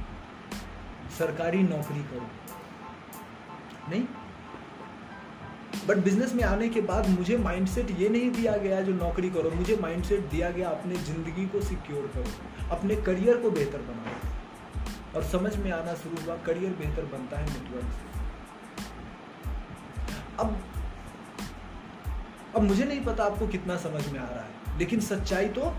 [1.17, 2.27] सरकारी नौकरी करो।
[3.89, 4.05] नहीं?
[5.87, 9.51] बट बिज़नेस में आने के बाद मुझे माइंडसेट ये नहीं दिया गया जो नौकरी करो,
[9.51, 12.31] मुझे माइंडसेट दिया गया अपने ज़िंदगी को सिक्योर करो,
[12.71, 14.28] अपने करियर को बेहतर बनाओ।
[15.15, 18.07] और समझ में आना शुरू हुआ, करियर बेहतर बनता है नेटवर्क से।
[20.39, 20.57] अब
[22.55, 25.73] अब मुझे नहीं पता आपको कितना समझ में आ रहा है, लेकिन सच्चाई तो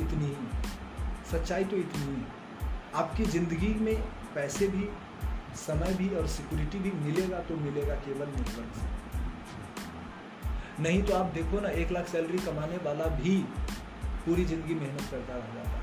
[0.00, 0.36] इतनी ही
[1.30, 2.22] सच्चाई तो इतनी ही
[2.94, 3.96] आपकी ज़िंदगी में
[4.34, 4.88] पैसे भी,
[5.58, 8.86] समय भी और सिक्योरिटी भी मिलेगा तो मिलेगा केवल नेटवर्क से।
[10.82, 13.36] नहीं तो आप देखो ना, एक लाख सैलरी कमाने वाला भी
[14.26, 15.81] पूरी ज़िंदगी मेहनत करता रह जाता है।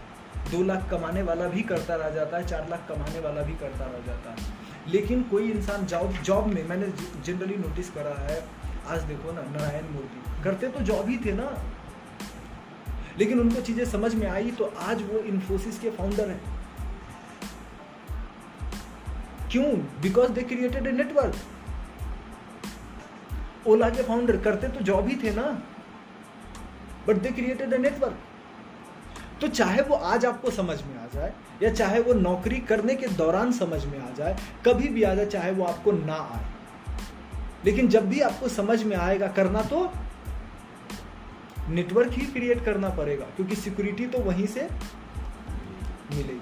[0.52, 3.86] दो लाख कमाने वाला भी करता रह जाता है, चार लाख कमाने वाला भी करता
[3.86, 4.38] रह जाता है।
[4.88, 6.88] लेकिन कोई इंसान जॉब जॉब में, मैंने
[7.24, 8.48] जनरली नोटिस करा है,
[8.88, 11.64] आज देखो ना, नारायण मूर्ति। करते तो जॉब ही थे ना।
[13.18, 16.42] लेकिन उनको चीज़ें समझ में आई तो आज वो इन्फोसिस के फाउंडर हैं।
[19.52, 19.76] क्यों?
[19.76, 21.36] Because they created a network
[23.68, 25.64] Ola के फाउंडर करते तो जॉब ही थे ना।
[27.08, 28.18] But they created a network
[29.42, 33.08] तो चाहे वो आज आपको समझ में आ जाए, या चाहे वो नौकरी करने के
[33.08, 36.46] दौरान समझ में आ जाए, कभी भी आ जाए, चाहे वो आपको ना आए।
[37.66, 39.92] लेकिन जब भी आपको समझ में आएगा, करना तो
[41.70, 44.70] नेटवर्क ही क्रिएट करना पड़ेगा, क्योंकि सिक्योरिटी तो वहीं से
[46.12, 46.40] मिलेगी।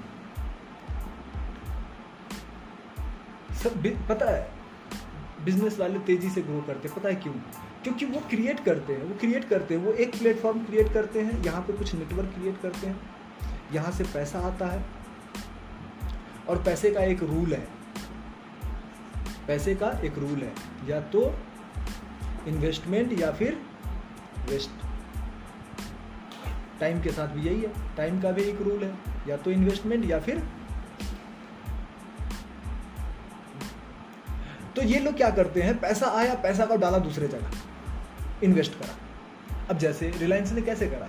[3.56, 4.50] सब पता है
[5.46, 7.34] बिज़नेस वाले तेज़ी से ग्रो करते पता है क्यों?
[7.84, 11.44] क्योंकि वो क्रिएट करते हैं, वो क्रिएट करते हैं, वो एक प्लेटफॉर्म क्रिएट करते हैं,
[11.44, 13.00] यहाँ पे कुछ नेटवर्क क्रिएट करते हैं,
[13.74, 14.86] यहाँ से पैसा आता है
[16.50, 17.68] और पैसे का एक रूल है।
[19.48, 20.54] पैसे का एक रूल है,
[20.88, 21.24] या तो
[22.48, 23.58] इन्वेस्टमेंट या फिर
[24.50, 24.86] वेस्ट
[26.80, 28.94] टाइम के साथ भी यही है टाइम का भी एक रूल है,
[29.28, 30.44] या तो इन्वेस्टमेंट या फिर
[34.76, 37.52] तो ये लोग क्या करते हैं, पैसा आया, पैसा का डाला दूसरे जगह।
[38.44, 38.96] इन्वेस्ट करा।
[39.70, 41.08] अब जैसे रिलायंस ने कैसे करा?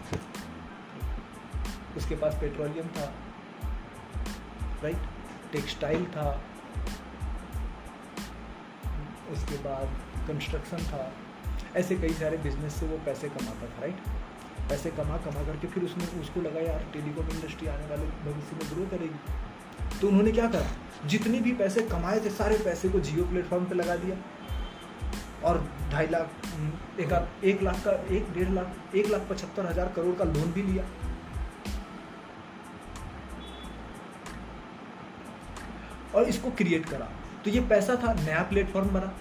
[1.97, 3.15] उसके पास पेट्रोलियम था
[4.83, 4.97] राइट
[5.53, 6.43] टेक्सटाइल था,
[9.31, 9.97] उसके बाद
[10.29, 11.13] कंस्ट्रक्शन था।
[11.77, 13.97] ऐसे कई सारे बिज़नेस से वो पैसे कमाता था राइट
[14.69, 18.67] पैसे कमा कमा करके फिर उसने, उसको लगा, यार टेलीकॉम इंडस्ट्री आने वाले भविष्य में
[18.73, 20.67] ग्रो करेगी। तो उन्होंने क्या करा?
[21.07, 24.17] जितने भी पैसे कमाए थे, सारे पैसे को जियो प्लेटफॉर्म पे लगा दिया।
[25.45, 25.59] और
[25.93, 26.31] ढाई लाख
[27.01, 27.13] एक
[27.45, 30.85] एक लाख का, एक डेढ़ लाख, एक लाख पचहत्तर हज़ार करोड़ का लोन भी लिया।
[36.15, 37.09] और इसको क्रिएट करा।
[37.45, 39.13] तो ये पैसा था, नया प्लेटफॉर्म बना।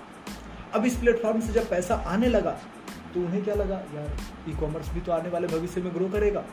[0.75, 2.57] अब इस प्लेटफॉर्म से जब पैसा आने लगा
[3.13, 6.43] तो उन्हें क्या लगा, यार ई कॉमर्स भी तो आने वाले भविष्य में ग्रो करेगा।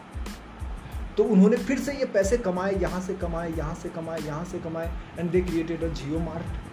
[1.16, 4.59] तो उन्होंने फिर से ये पैसे कमाए, यहाँ से कमाए, यहाँ से कमाए, यहाँ से
[4.61, 6.63] कमाए and they created a Jio mart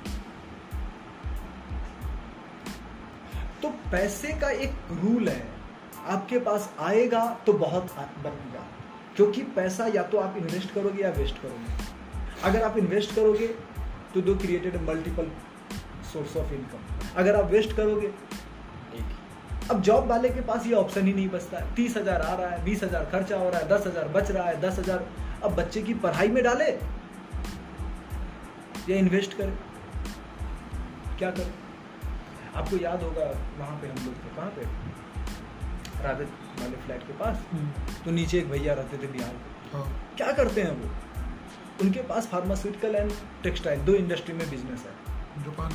[3.62, 5.44] तो पैसे का एक रूल है।
[6.08, 8.66] आपके पास आएगा तो बहुत बनेगा।
[9.16, 11.90] क्योंकि पैसा या तो आप इन्वेस्ट करोगे या वेस्ट करोगे।
[12.44, 13.48] अगर आप इन्वेस्ट करोगे
[14.14, 15.32] तो दो created multiple
[16.14, 18.14] source of income अगर आप वेस्ट करोगे
[19.72, 22.50] अब जॉब वाले के पास ये ऑप्शन ही नहीं बचता। है तीस हज़ार आ रहा
[22.50, 25.06] है बीस हज़ार खर्चा हो रहा है दस हज़ार बच रहा है दस हज़ार।
[25.44, 26.66] अब बच्चे की पढ़ाई में डाले
[28.90, 29.54] या इन्वेस्ट करे।
[31.20, 31.61] क्या करे?
[32.56, 33.26] आपको याद होगा
[33.58, 34.64] वहाँ पे हम लोग थे कहाँ पे?
[36.04, 36.24] राधे
[36.60, 39.36] वाले फ्लैट के पास। हम्म। तो नीचे एक भैया रहते थे बिहार
[39.74, 39.84] हाँ।
[40.18, 40.90] क्या करते हैं वो?
[41.82, 43.12] उनके पास फार्मास्यूटिकल एंड
[43.44, 45.72] टेक्सटाइल दो इंडस्ट्री में बिज़नेस है। जापान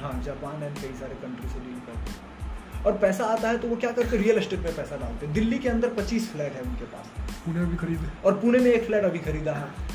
[0.00, 3.68] हाँ जापान एंड कई सारे कंट्री से डील करते हैं। और पैसा आता है तो
[3.68, 6.84] वो क्या करते रियल एस्टेट में पैसा डालते दिल्ली के अंदर पच्चीस फ्लैट है उनके
[6.84, 7.06] पास।
[7.44, 9.94] पुणे में भी खरीदे और पुणे में एक फ्लैट अभी खरीदा है।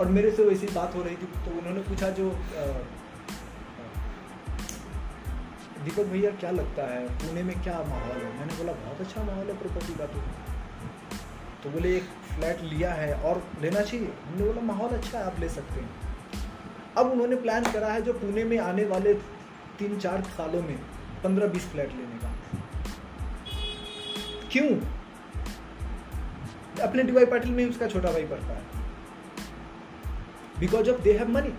[0.00, 2.30] और मेरे से वैसी बात हो रही थी तो उन्होंने पूछा जो
[5.84, 7.08] दीपक भैया, क्या लगता है?
[7.08, 8.40] पुणे में क्या माहौल है?
[8.40, 10.18] मैंने बोला, बहुत अच्छा माहौल है प्रॉपर्टी का तो।
[11.64, 14.06] तो बोले, एक फ्लैट लिया है और लेना चाहिए?
[14.06, 15.90] हमने बोला, माहौल अच्छा है, आप ले सकते हैं।
[16.96, 19.14] अब उन्होंने प्लान करा है जो पुणे में आने वाले
[19.78, 20.78] तीन चार सालों में
[21.24, 22.30] पंद्रह बीस फ्लैट लेने का।
[24.52, 24.68] क्यों?
[26.88, 28.62] अपने डीवाई पाटिल में उसका छोटा भाई पढ़ता है।
[30.60, 31.54] Because of they have money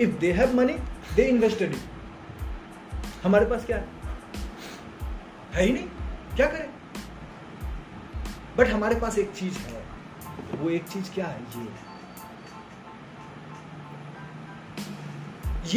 [0.00, 0.78] if they have money
[1.16, 1.97] they invested it
[3.22, 3.88] हमारे पास क्या है?
[5.52, 5.88] है ही नहीं।
[6.36, 6.70] क्या करें?
[8.56, 9.84] बट हमारे पास एक चीज़ है।
[10.54, 11.40] वो एक चीज़ क्या है?
[11.56, 11.88] ये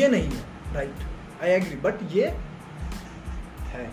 [0.01, 0.95] ये नहीं है। राइट
[1.43, 2.27] आई एग्री बट ये
[3.61, 3.91] है।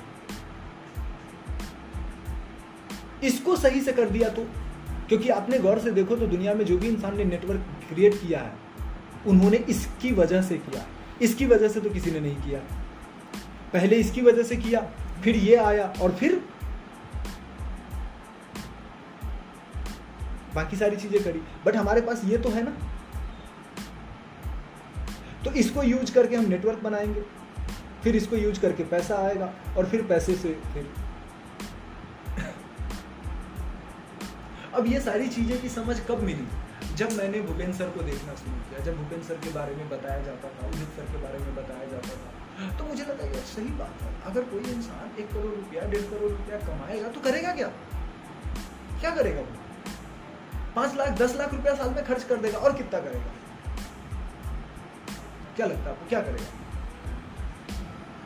[3.23, 4.45] इसको सही से कर दिया तो
[5.09, 8.41] क्योंकि आपने गौर से देखो तो दुनिया में जो भी इंसान ने नेटवर्क क्रिएट किया
[8.41, 8.53] है,
[9.27, 10.87] उन्होंने इसकी वजह से किया।
[11.23, 12.61] इसकी वजह से तो किसी ने नहीं किया।
[13.73, 14.81] पहले इसकी वजह से किया,
[15.25, 16.45] फिर ये आया और फिर
[20.55, 22.73] बाकी सारी चीज़ें करी। बट हमारे पास ये तो है ना।
[25.45, 27.21] तो इसको यूज़ करके हम नेटवर्क बनाएँगे।
[28.05, 30.91] फिर इसको यूज़ करके पैसा आएगा और फिर पैसे से फिर।
[34.75, 36.47] अब ये सारी चीज़ें की समझ कब मिली?
[36.95, 40.23] जब मैंने भूपेंद्र सर को देखना शुरू किया, जब भूपेंद्र सर के बारे में बताया
[40.23, 43.69] जाता था, उदित सर के बारे में बताया जाता था। तो मुझे लगा यार सही
[43.69, 47.69] बात है। अगर कोई इंसान एक करोड़ रुपया डेढ़ करोड़ रुपया कमाएगा तो करेगा क्या?
[49.01, 49.49] क्या करेगा वो?
[50.77, 53.33] पाँच लाख दस लाख रुपया साल में खर्च कर देगा और कितना करेगा?
[55.57, 56.07] क्या लगता है आपको?
[56.07, 56.47] क्या करेगा?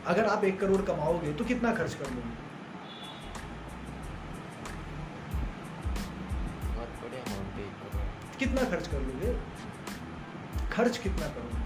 [0.07, 2.43] अगर आप एक करोड़ कमाओगे तो कितना खर्च कर लोगे?
[8.39, 9.37] कितना खर्च कर लोगे?
[10.69, 11.62] खर्च कितना करोगे?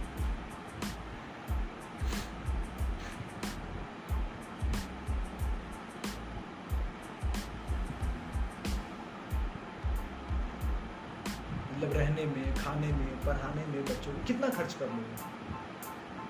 [11.93, 15.15] रहने में खाने में पढ़ाने में बच्चों को कितना खर्च कर लोगे?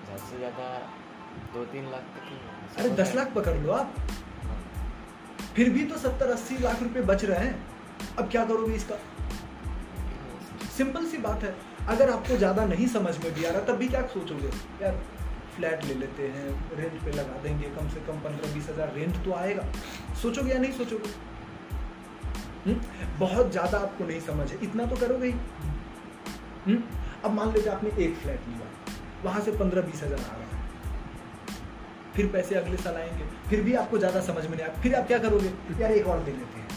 [0.05, 0.67] ज़्यादा से ज़्यादा
[1.53, 3.93] दो तीन लाख तक अरे दस लाख पकड़ लो आप।
[4.43, 4.57] हाँ।
[5.55, 8.95] फिर भी तो सत्तर अस्सी लाख रुपए बच रहे हैं। अब क्या करोगे इसका?
[10.77, 11.55] सिंपल सी बात है।
[11.89, 14.51] अगर आपको ज़्यादा नहीं समझ में भी आ रहा तब भी क्या सोचोगे?
[14.81, 14.99] यार
[15.55, 19.23] फ्लैट ले लेते हैं रेंट पे लगा देंगे कम से कम पंद्रह बीस हज़ार रेंट
[19.25, 19.63] तो आएगा।
[20.21, 21.09] सोचोगे या नहीं सोचोगे?
[22.67, 22.79] हम्म?
[23.19, 25.33] बहुत ज़्यादा आपको नहीं समझ है। इतना तो करोगे ही।
[26.65, 26.81] हम्म?
[27.25, 28.67] अब मान लीजिए आपने एक फ्लैट लिया।
[29.23, 30.45] वहाँ से पंद्रह बीस हज़ार आ रहा है।
[32.15, 35.07] फिर पैसे अगले साल आएँगे। फिर भी आपको ज़्यादा समझ में नहीं आया। फिर आप
[35.07, 35.51] क्या करोगे?
[35.81, 36.67] यार एक और दे लेते हैं।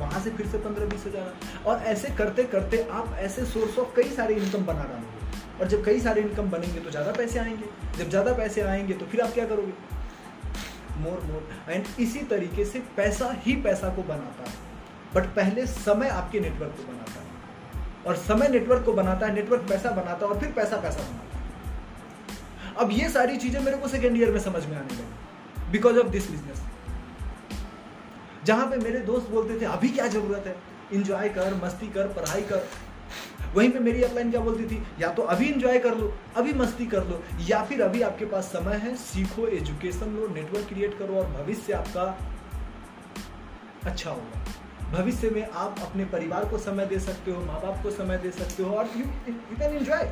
[0.00, 3.94] वहाँ से फिर से पंद्रह बीस हज़ार। और ऐसे करते करते आप ऐसे सोर्स ऑफ़
[3.96, 7.98] कई सारे इनकम बना डालोगे। और जब कई सारे इनकम बनेंगे तो ज़्यादा पैसे आएँगे।
[7.98, 9.72] जब ज़्यादा पैसे आएँगे तो फिर आप क्या करोगे?
[10.98, 14.56] मोर मोर एंड इसी तरीके से पैसा ही पैसा को बनाता है।
[15.18, 17.26] बट पहले समय आपके नेटवर्क को बनाता है।
[18.06, 21.38] और समय नेटवर्क को बनाता है नेटवर्क पैसा बनाता है और फिर पैसा पैसा बनाता
[21.38, 21.46] है।
[22.78, 26.06] अब ये सारी चीज़ें मेरे को सेकेंड ईयर में समझ में आने लगी बिकॉज़ ऑफ़
[26.06, 26.62] दिस बिज़नेस
[28.44, 30.56] जहाँ पे मेरे दोस्त बोलते थे, अभी क्या ज़रूरत है?
[30.92, 32.68] इंजॉय कर, मस्ती कर, पढ़ाई कर।
[33.54, 34.82] वहीं पे मेरी अपलाइन क्या बोलती थी?
[35.00, 38.44] या तो अभी इंजॉय कर लो, अभी मस्ती कर लो, या फिर अभी आपके पास
[38.44, 42.18] समय है, सीखो एजुकेशन लो नेटवर्क क्रिएट करो और भविष्य आपका
[43.84, 44.44] अच्छा होगा।
[44.92, 48.30] भविष्य में आप अपने परिवार को समय दे सकते हो, माँ बाप को समय दे
[48.30, 50.10] सकते हो, और यू यू कैन एंजॉय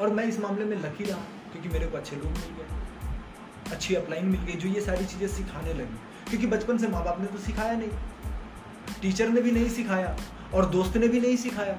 [0.00, 1.20] और मैं इस मामले में लकी रहा,
[1.52, 5.28] क्योंकि मेरे को अच्छे लोग मिल गए, अच्छी अपलाइन मिल गई, जो ये सारी चीज़ें
[5.28, 5.98] सिखाने लगी।
[6.28, 7.90] क्योंकि बचपन से माँ बाप ने तो सिखाया नहीं
[9.02, 10.16] टीचर ने भी नहीं सिखाया,
[10.54, 11.78] और दोस्त ने भी नहीं सिखाया।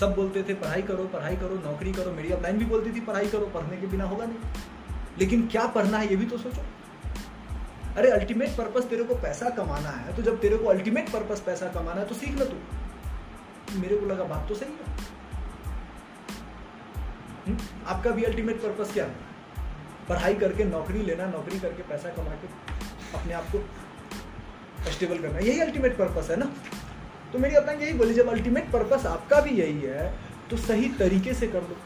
[0.00, 3.28] सब बोलते थे, पढ़ाई करो पढ़ाई करो, नौकरी करो मेरी अपलाइन भी बोलती थी, पढ़ाई
[3.28, 4.38] करो, पढ़ने के बिना होगा नहीं।
[5.18, 6.64] लेकिन क्या पढ़ना है, ये भी तो सोचो।
[7.96, 11.68] अरे अल्टीमेट पर्पस तेरे को पैसा कमाना है तो जब तेरे को अल्टीमेट पर्पस पैसा
[11.68, 12.56] कमाना है तो सीख ले तू।
[13.78, 14.98] मेरे को लगा बात तो सही है।
[17.46, 17.58] हम्म?
[17.86, 19.14] आपका भी अल्टीमेट पर्पस क्या है?
[20.08, 22.48] पढ़ाई करके नौकरी लेना, नौकरी करके पैसा कमा के
[23.18, 26.52] अपने आप को स्टेबल करना, यही अल्टीमेट पर्पस है ना?
[27.32, 30.18] तो मेरी अपना यही बोली, जब अल्टीमेट पर्पस आपका भी यही है
[30.50, 31.76] तो सही तरीके से कर लो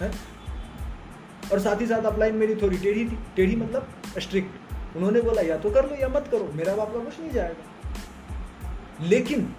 [0.00, 0.10] है?
[1.52, 5.56] और साथ ही साथ अपलाइन मेरी थोड़ी टेढ़ी थी। टेढ़ी मतलब स्ट्रिक्ट उन्होंने बोला, या
[5.58, 7.90] तो कर लो, या मत करो, मेरा बाप का कुछ नहीं जाएगा।
[9.00, 9.54] लेकिन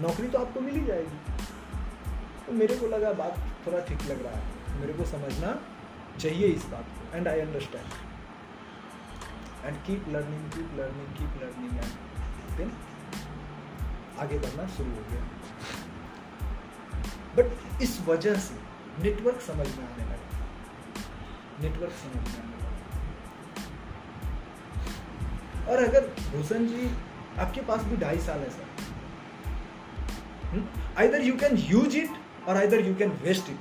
[0.00, 1.18] नौकरी तो आपको मिल ही जाएगी।
[2.46, 5.60] तो मेरे को लगा बात थोड़ा ठीक लग रहा है। मेरे को समझना
[6.20, 7.86] चाहिए इस बात को। And I understand
[9.64, 11.92] and keep learning keep learning keep learning and
[12.56, 12.70] then
[14.20, 15.22] आगे बढ़ना शुरू हो गया।
[17.36, 17.46] बट
[17.82, 18.54] इस वजह से
[19.02, 20.16] नेटवर्क समझ में आने लगा।
[21.62, 22.70] नेटवर्क समझ में आने लगा।
[25.70, 26.02] और अगर
[26.32, 26.90] भूषण जी,
[27.38, 28.64] आपके पास भी ढाई साल है sir.
[30.98, 32.10] Either you can use it
[32.48, 33.60] और either you can waste it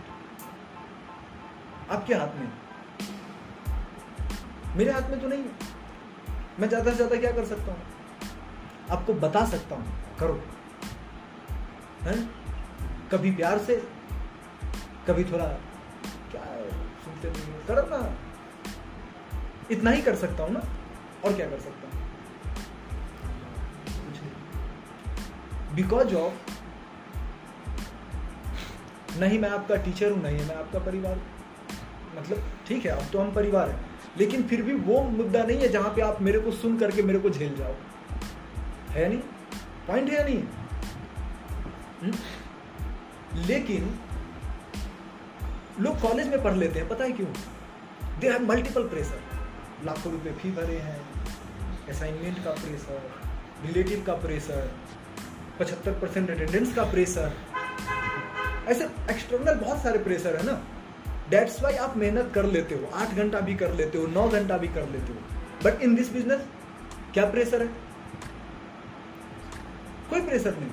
[1.92, 2.48] आपके हाथ में।
[4.78, 5.44] मेरे हाथ में तो नहीं।
[6.60, 7.82] मैं ज़्यादा से ज़्यादा क्या कर सकता हूँ?
[8.92, 9.86] आपको बता सकता हूँ,
[10.20, 10.42] करो।
[12.02, 12.16] है?
[13.12, 13.76] कभी प्यार से,
[15.08, 15.46] कभी थोड़ा,
[16.32, 16.44] क्या
[17.04, 18.16] सुनते नहीं करो ना
[19.72, 20.62] इतना ही कर सकता हूँ ना,
[21.26, 22.04] और क्या कर सकता हूँ?
[25.76, 26.34] बिकॉज़ ऑफ़
[29.20, 31.20] नहीं मैं आपका टीचर हूँ, नहीं मैं आपका परिवार।
[32.18, 33.80] मतलब ठीक है अब तो हम परिवार हैं,
[34.18, 37.20] लेकिन फिर भी वो मुद्दा नहीं है जहाँ पे आप मेरे को सुन करके मेरे
[37.20, 37.74] को झेल जाओ।
[38.96, 39.20] है या नहीं?
[39.88, 40.44] पॉइंट है या नहीं?
[43.46, 44.00] लेकिन,
[45.80, 47.28] लोग कॉलेज में पढ़ लेते हैं, पता है क्यों?
[48.20, 49.20] दे हैव मल्टीपल प्रेशर
[49.86, 51.02] लाखों रुपए फ़ी भरे हैं
[51.90, 53.12] असाइनमेंट का प्रेशर
[53.66, 54.72] रिलेटिव का प्रेशर
[55.60, 57.34] पचहत्तर परसेंट अटेंडेंस का प्रेशर
[58.68, 60.64] ऐसे एक्सटर्नल बहुत सारे प्रेशर है ना?
[61.30, 64.58] डेट्स वाई आप मेहनत कर लेते हो, आठ घंटा भी कर लेते हो, नौ घंटा
[64.58, 65.20] भी कर लेते हो.
[65.66, 66.42] बट इन दिस बिज़नेस
[67.14, 67.85] क्या प्रेशर है?
[70.10, 70.72] कोई प्रेशर नहीं।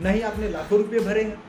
[0.00, 1.42] नहीं आपने लाखों रुपए भरे हैं।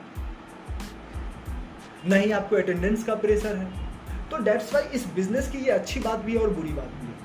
[2.06, 3.90] नहीं आपको अटेंडेंस का प्रेशर है।
[4.30, 7.08] तो डेट्स वाई इस बिज़नेस की ये अच्छी बात भी है और बुरी बात भी
[7.08, 7.22] है।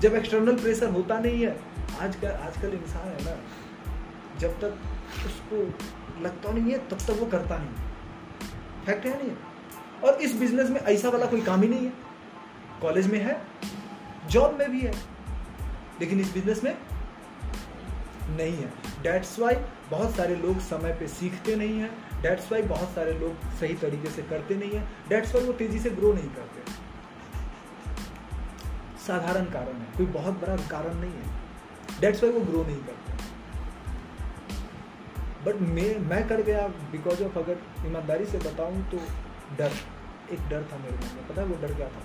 [0.00, 1.60] जब एक्सटर्नल प्रेशर होता नहीं है,
[2.00, 3.36] आजकल आजकल इंसान है ना,
[4.38, 4.74] जब तक
[5.26, 5.56] उसको
[6.22, 7.68] लगता नहीं है, तब तक वो करता नहीं
[8.86, 9.36] फैक्ट है नहीं
[10.04, 11.92] और इस बिज़नेस में ऐसा वाला कोई काम ही नहीं है।
[12.82, 13.40] कॉलेज में है
[14.30, 15.15] जॉब में भी है।
[16.00, 16.78] लेकिन इस बिज़नेस में
[18.30, 18.68] नहीं है।
[19.02, 19.54] डेट्स वाई
[19.90, 21.90] बहुत सारे लोग समय पे सीखते नहीं है।
[22.22, 25.78] डेट्स वाई बहुत सारे लोग सही तरीके से करते नहीं है। डेट्स वाई वो तेज़ी
[25.78, 26.72] से ग्रो नहीं करते।
[29.06, 31.40] साधारण कारण है। कोई बहुत बड़ा कारण नहीं है।
[32.00, 33.16] डेट्स वाई वो ग्रो नहीं करते।
[35.44, 38.96] बट मैं मैं कर गया बिकॉज़ ऑफ़ अगर ईमानदारी से बताऊँ तो
[39.58, 39.72] डर,
[40.30, 42.02] एक डर था मेरे मन में। पता है वो डर क्या था?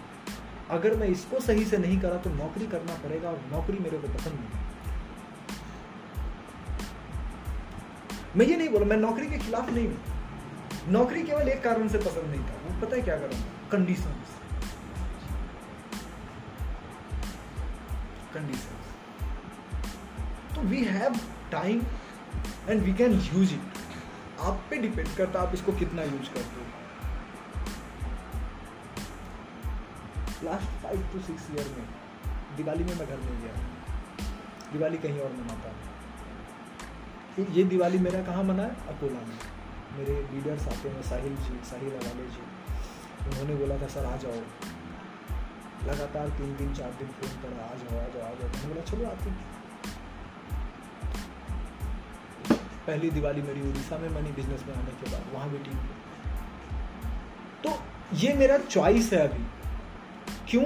[0.71, 4.07] अगर मैं इसको सही से नहीं करा तो नौकरी करना पड़ेगा और नौकरी मेरे को
[4.07, 4.69] पसंद नहीं
[8.35, 11.97] मैं ये नहीं बोला, मैं नौकरी के खिलाफ नहीं हूँ। नौकरी केवल एक कारण से
[11.97, 13.39] पसंद नहीं था, वो पता है क्या करूँ
[13.71, 14.13] कंडीशन
[18.33, 18.75] कंडीशन
[20.55, 21.15] तो we have
[21.51, 21.81] time
[22.69, 26.80] and we can use it आप पे डिपेंड करता आप इसको कितना यूज़ करते हो।
[30.43, 31.85] Last five to six year में
[32.57, 33.53] दिवाली में मैं घर नहीं गया।
[34.73, 38.75] दिवाली कहीं और मनाता हूँ ये दिवाली मेरा कहाँ मना है?
[38.87, 39.37] अकोला में।
[39.97, 42.43] मेरे लीडर्स आते हैं साहिल जी, साहिल अवाले जी,
[43.29, 44.39] उन्होंने बोला था, सर, आ जाओ।
[45.87, 48.81] लगातार तीन दिन, चार दिन फ़ोन करा, आ जाओ आ जाओ आ जाओ। मैंने बोला,
[48.81, 49.29] चलो, आते
[52.87, 55.77] पहली दिवाली मेरी उड़ीसा में, मनी बिज़नेस में आने के बाद वहाँ भी टीम
[57.63, 57.79] तो
[58.17, 59.43] ये मेरा चॉइस है अभी।
[60.51, 60.63] क्यों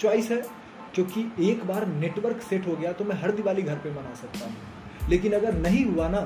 [0.00, 0.42] चॉइस है?
[0.94, 4.46] क्योंकि एक बार नेटवर्क सेट हो गया तो मैं हर दिवाली घर पे मना सकता
[4.46, 6.20] हूँ। लेकिन अगर नहीं हुआ ना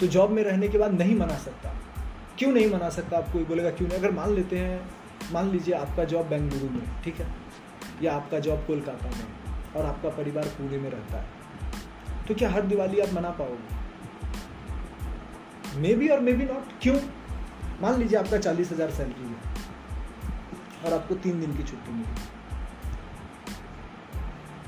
[0.00, 1.74] तो जॉब में रहने के बाद नहीं मना सकता।
[2.38, 3.16] क्यों नहीं मना सकता?
[3.18, 3.98] आप कोई बोलेगा, क्यों नहीं?
[3.98, 4.80] अगर मान लेते हैं,
[5.32, 7.26] मान लीजिए आपका जॉब बेंगलुरु में, ठीक है?
[8.02, 9.26] या आपका जॉब कोलकाता में,
[9.76, 11.28] और आपका परिवार पुणे में रहता है
[12.28, 13.78] तो क्या हर दिवाली आप मना पाओगे?
[15.80, 16.96] मे बी और मे बी नॉट क्यों?
[17.82, 19.29] मान लीजिए आपका चालीस हज़ार सैलरी
[20.84, 22.28] और आपको तीन दिन की छुट्टी मिली।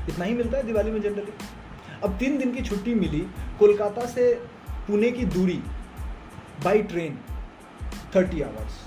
[0.09, 1.33] इतना ही मिलता है दिवाली में जनरली
[2.05, 3.21] अब तीन दिन की छुट्टी मिली,
[3.59, 4.33] कोलकाता से
[4.87, 5.63] पुणे की दूरी
[6.65, 7.19] by train
[8.17, 8.81] thirty hours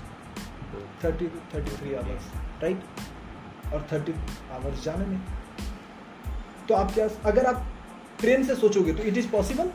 [1.04, 4.12] thirty thirty three hours right और थर्टी
[4.52, 5.20] आवर्स जाने में।
[6.68, 7.66] तो आप क्या, अगर आप
[8.20, 9.70] ट्रेन से सोचोगे तो इट इज़ पॉसिबल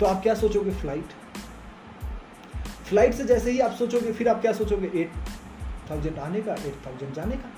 [0.00, 0.70] तो आप क्या सोचोगे?
[0.72, 1.12] फ़्लाइट
[2.90, 4.86] फ़्लाइट से जैसे ही आप सोचोगे, फिर आप क्या सोचोगे?
[5.00, 5.10] एट
[5.90, 7.50] थाउज़ेंड आने का, एट थाउज़ेंड जाने का।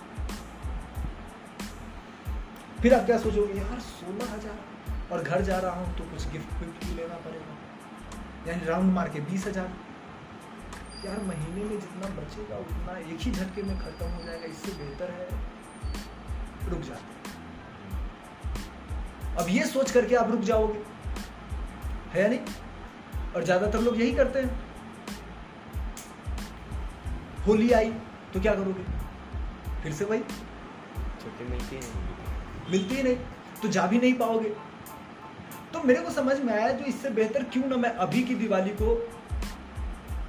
[2.83, 3.55] फिर आप क्या सोचोगे?
[3.55, 8.51] यार, सोलह हज़ार। और घर जा रहा हूँ तो कुछ गिफ्ट विफ्ट भी लेना पड़ेगा।
[8.51, 9.71] यानी राउंड मार के बीस हज़ार।
[11.05, 15.11] यार, महीने में जितना बचेगा, उतना एक ही झटके में खत्म हो जाएगा। इससे बेहतर
[15.11, 15.29] है,
[16.69, 17.21] रुक जाते
[19.41, 20.83] अब ये सोच करके आप रुक जाओगे।
[22.13, 22.41] है या नहीं?
[23.37, 24.72] और ज़्यादातर लोग यही करते हैं।
[27.47, 27.91] होली आई
[28.35, 28.85] तो क्या करोगे?
[29.83, 31.83] फिर से वही छुट्टी मिलती है
[32.71, 33.17] मिलती ही नहीं
[33.63, 34.49] तो जा भी नहीं पाओगे।
[35.73, 38.71] तो मेरे को समझ में आया जो इससे बेहतर क्यों ना मैं अभी की दिवाली
[38.81, 38.95] को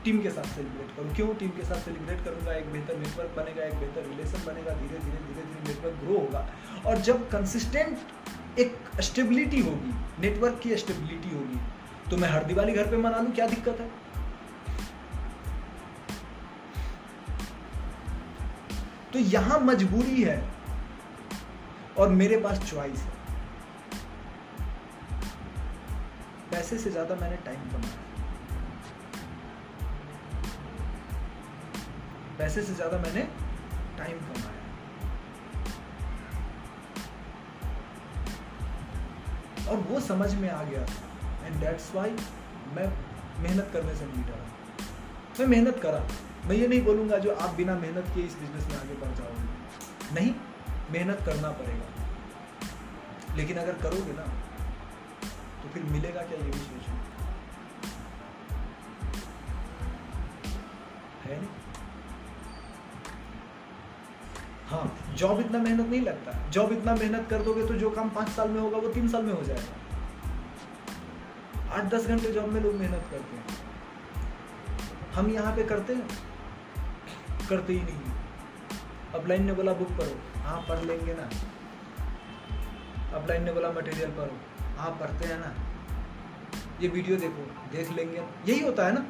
[0.03, 2.53] टीम के साथ सेलिब्रेट करूँ। क्यों टीम के साथ सेलिब्रेट करूँगा?
[2.53, 6.47] एक बेहतर नेटवर्क बनेगा एक बेहतर रिलेशन बनेगा धीरे धीरे धीरे धीरे नेटवर्क ग्रो होगा।
[6.85, 11.59] और जब कंसिस्टेंट एक स्टेबिलिटी होगी नेटवर्क की स्टेबिलिटी होगी
[12.09, 13.89] तो मैं हर दिवाली घर पे मना लूँ क्या दिक्कत है?
[19.13, 20.37] तो यहाँ मजबूरी है
[21.97, 23.11] और मेरे पास चॉइस है।
[26.51, 28.01] पैसे से ज़्यादा मैंने टाइम कमाया।
[32.37, 33.21] पैसे से ज़्यादा मैंने
[33.97, 34.61] टाइम कमाया।
[39.69, 40.81] और वो समझ में आ गया
[41.45, 42.15] एंड डेट्स वाई
[42.75, 42.87] मैं
[43.43, 44.45] मेहनत करने से नहीं डरा।
[45.39, 46.05] मैं मेहनत करा।
[46.45, 50.15] मैं ये नहीं बोलूँगा जो आप बिना मेहनत किए इस बिज़नेस में आगे बढ़ जाओगे।
[50.15, 50.33] नहीं,
[50.91, 54.25] मेहनत करना पड़ेगा। लेकिन अगर करोगे ना
[55.63, 56.59] तो फिर मिलेगा क्या ये भी
[61.23, 61.47] है नहीं?
[64.67, 68.29] हाँ जॉब इतना मेहनत नहीं लगता। जॉब इतना मेहनत कर दोगे तो जो काम पाँच
[68.29, 69.81] साल में होगा, वो तीन साल में हो जाएगा।
[71.73, 73.45] आठ दस घंटे जॉब में लोग मेहनत करते हैं।
[75.13, 76.07] हम यहाँ पे करते हैं।
[77.49, 78.01] करते ही नहीं।
[79.15, 81.29] अपलाइन ने बोला बुक पढ़ो। हाँ पढ़ लेंगे ना।
[83.17, 84.37] अपलाइन ने बोला मटेरियल पढ़ो।
[84.77, 85.53] हाँ पढ़ते हैं ना।
[86.81, 89.05] ये वीडियो देखो देख लेंगे। यही होता है ना।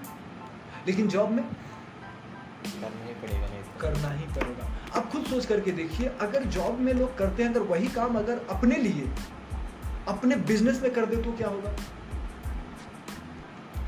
[0.88, 6.08] लेकिन जॉब में करना ही पड़ेगा नहीं करना ही पड़ेगा। आप खुद सोच करके देखिए
[6.08, 9.10] अगर जॉब में लोग करते हैं अगर वही काम अगर अपने लिए
[10.08, 11.72] अपने बिज़नेस में कर दे तो क्या होगा?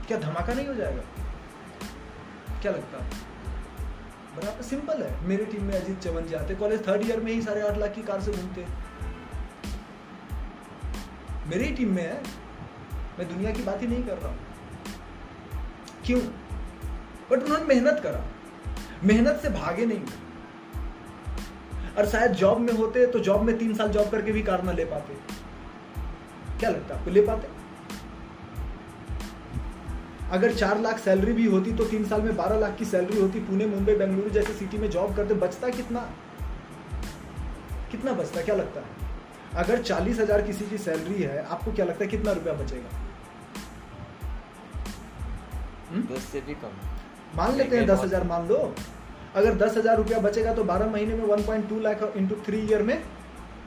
[0.07, 1.01] क्या धमाका नहीं हो जाएगा?
[2.61, 3.34] क्या लगता है?
[4.37, 7.41] बराबर सिंपल है। मेरी टीम में अजीत चवन जी आते कॉलेज थर्ड ईयर में ही
[7.41, 8.65] साढ़े आठ लाख की कार से घूमते।
[11.47, 12.23] मेरी टीम में है,
[13.19, 14.33] मैं दुनिया की बात ही नहीं कर रहा
[16.05, 16.21] क्यों?
[17.31, 18.25] बट उन्होंने मेहनत करा।
[19.03, 20.01] मेहनत से भागे नहीं।
[21.97, 24.71] और शायद जॉब में होते तो जॉब में तीन साल जॉब करके भी कार ना
[24.71, 25.13] ले पाते।
[26.59, 27.54] क्या लगता है आपको, ले पाते?
[30.31, 33.39] अगर चार लाख सैलरी भी होती तो तीन साल में बारह लाख की सैलरी होती
[33.39, 35.99] पुणे मुंबई बेंगलुरु जैसे सिटी में जॉब करते बचता कितना?
[37.91, 38.41] कितना बचता?
[38.41, 39.03] क्या लगता है?
[39.55, 42.89] अगर चालीस हज़ार किसी की सैलरी है आपको क्या लगता है कितना रुपया बचेगा?
[45.91, 46.01] हम्म?
[46.15, 46.71] दस से भी कम।
[47.37, 48.73] मान लेते हैं दस हज़ार मान लो।
[49.35, 52.59] अगर दस हज़ार रुपया बचेगा तो बारह महीने में one point two lakh into three
[52.59, 53.01] year में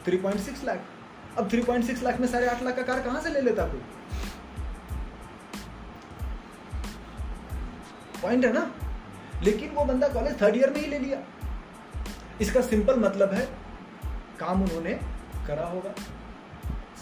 [0.06, 0.80] थ्री पॉइंट सिक्स लाख
[1.38, 3.66] अब थ्री पॉइंट सिक्स लाख में साढ़े आठ लाख का कार कहाँ से ले लेता
[3.66, 3.80] कोई?
[8.22, 8.70] पॉइंट है ना?
[9.42, 11.18] लेकिन वो बंदा कॉलेज थर्ड ईयर में ही ले लिया।
[12.40, 13.48] इसका सिंपल मतलब है,
[14.40, 15.00] काम उन्होंने
[15.46, 15.94] करा होगा,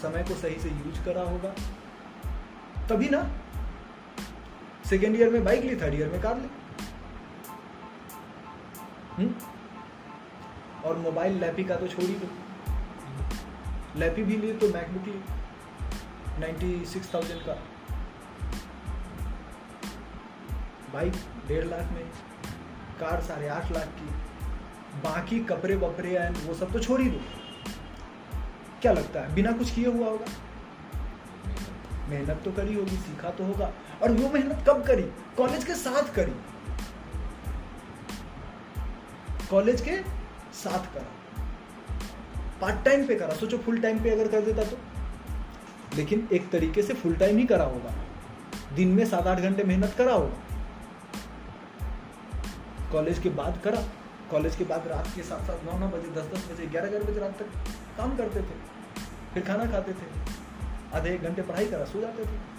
[0.01, 1.55] समय को सही से यूज़ करा होगा।
[2.89, 3.29] तभी ना
[4.89, 6.49] सेकेंड ईयर में बाइक ली थर्ड ईयर में कार ली।
[9.17, 9.33] हम्म?
[10.85, 12.27] और मोबाइल लैपी का तो छोड़ ही दो।
[13.99, 15.21] लैपी भी ली तो मैकबुक ली।
[16.39, 17.63] नाइन्टी सिक्स थाउज़ेंड का।
[20.93, 21.13] बाइक
[21.47, 22.05] डेढ़ लाख में,
[22.99, 24.09] कार साढ़े आठ लाख की,
[25.01, 27.19] बाकी कपड़े वपरे एंड वो सब तो छोड़ ही दो।
[28.81, 29.35] क्या लगता है?
[29.35, 30.25] बिना कुछ किए हुआ होगा?
[32.09, 33.73] मेहनत तो करी होगी, सीखा तो होगा।
[34.03, 35.03] और वो मेहनत कब करी?
[35.37, 36.31] कॉलेज के साथ करी।
[39.49, 40.01] कॉलेज के
[40.53, 41.05] साथ करा।
[42.61, 44.77] पार्ट टाइम पे करा। सोचो फुल टाइम पे अगर कर देता तो।
[45.95, 47.93] लेकिन एक तरीके से फुल टाइम ही करा होगा।
[48.75, 50.46] दिन में सात आठ घंटे मेहनत करा होगा।
[52.91, 53.81] कॉलेज के बाद करा।
[54.31, 57.05] कॉलेज के बाद रात के साथ साथ नौ नौ बजे, दस दस बजे, ग्यारह ग्यारह
[57.05, 57.49] बजे रात तक
[57.97, 58.55] काम करते थे।
[59.33, 60.07] फिर खाना खाते थे।
[60.93, 62.55] आधे एक घंटे पढ़ाई करा, सो जाते थे।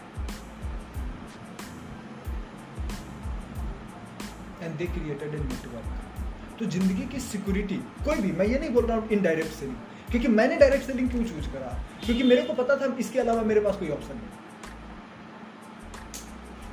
[4.63, 8.87] And they created a network तो ज़िंदगी की सिक्योरिटी कोई भी, मैं ये नहीं बोल
[8.87, 9.77] रहा हूँ इनडायरेक्ट सेलिंग
[10.11, 11.69] क्योंकि मैंने डायरेक्ट सेलिंग क्यों चूज़ करा?
[12.05, 14.29] क्योंकि मेरे को पता था इसके अलावा मेरे पास कोई ऑप्शन नहीं।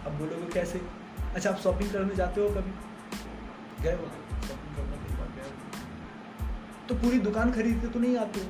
[0.05, 0.81] अब बोलोगे कैसे?
[1.35, 2.71] अच्छा आप शॉपिंग करने जाते हो कभी?
[3.85, 4.11] गए हो
[4.47, 5.49] शॉपिंग करने कई बार गए
[6.87, 8.47] तो पूरी दुकान खरीदते तो नहीं आते हो?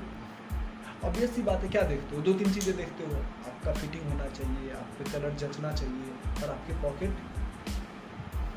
[1.03, 2.21] ऑब्वियस सी बात है, क्या देखते हो?
[2.21, 3.15] दो तीन चीज़ें देखते हो।
[3.47, 7.11] आपका फिटिंग होना चाहिए आप पे कलर जचना चाहिए और आपके पॉकेट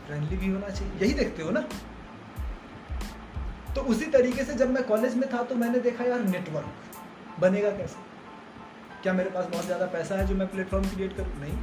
[0.06, 1.60] फ्रेंडली भी होना चाहिए। यही देखते हो ना?
[3.74, 7.70] तो उसी तरीके से जब मैं कॉलेज में था तो मैंने देखा, यार नेटवर्क बनेगा
[7.72, 8.06] कैसे?
[9.02, 11.38] क्या मेरे पास बहुत ज़्यादा पैसा है जो मैं प्लेटफॉर्म क्रिएट करूँ?
[11.40, 11.58] नहीं।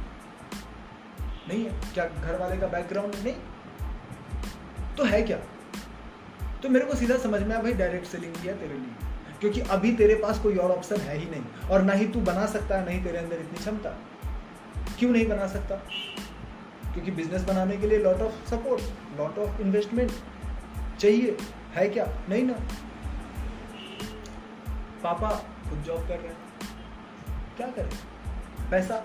[1.48, 3.34] नहीं है। क्या घर वाले का बैकग्राउंड नहीं।
[4.96, 5.38] तो है क्या?
[6.62, 8.90] तो मेरे को सीधा समझ में आया, भाई डायरेक्ट सेलिंग किया तेरे लिए.
[9.40, 12.46] क्योंकि अभी तेरे पास कोई और ऑप्शन है ही नहीं। और ना ही तू बना
[12.46, 13.90] सकता है नहीं तेरे अंदर इतनी क्षमता।
[14.98, 15.76] क्यों नहीं बना सकता?
[16.92, 18.82] क्योंकि बिज़नेस बनाने के लिए lot of support
[19.18, 20.12] lot of investment
[21.00, 21.36] चाहिए।
[21.74, 22.06] है क्या?
[22.28, 22.54] नहीं ना।
[25.02, 25.30] पापा,
[25.70, 26.36] खुद जॉब कर रहे हैं।
[27.56, 27.90] क्या करें?
[28.70, 28.96] पैसा,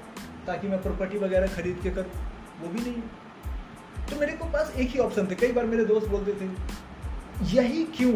[0.47, 2.11] ताकि मैं प्रॉपर्टी वगैरह खरीद के करूँ।
[2.61, 3.01] वो भी नहीं
[4.11, 6.49] तो मेरे को पास एक ही ऑप्शन थे। कई बार मेरे दोस्त बोलते थे,
[7.47, 8.13] यही क्यों?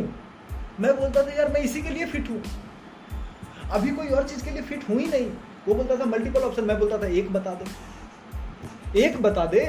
[0.80, 2.42] मैं बोलता था, यार, मैं इसी के लिए फिट हूँ।
[3.72, 5.30] अभी कोई और चीज़ के लिए फिट हूँ ही नहीं।
[5.68, 9.66] वो बोलता था मल्टीपल ऑप्शन मैं बोलता था, एक बता दे। एक बता दे?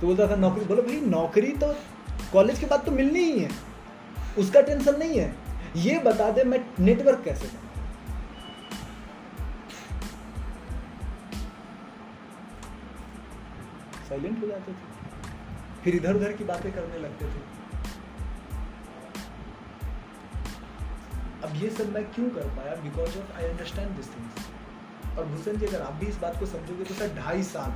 [0.00, 1.74] तो बोलता था, नौकरी बोलो, भाई, नौकरी तो
[2.32, 3.50] कॉलेज के बाद तो मिलनी ही है।
[4.38, 5.34] उसका टेंशन नहीं है।
[5.76, 7.65] ये बता दे मैं नेटवर्क कैसे बनाऊँ
[14.16, 14.86] साइलेंट हो जाते थे।
[15.84, 17.40] फिर इधर उधर की बातें करने लगते थे।
[21.44, 22.74] अब ये सब मैं क्यों कर पाया?
[22.74, 26.46] Because of I understand this things और भूषण जी, अगर आप भी इस बात को
[26.46, 27.74] समझोगे तो सर ढाई साल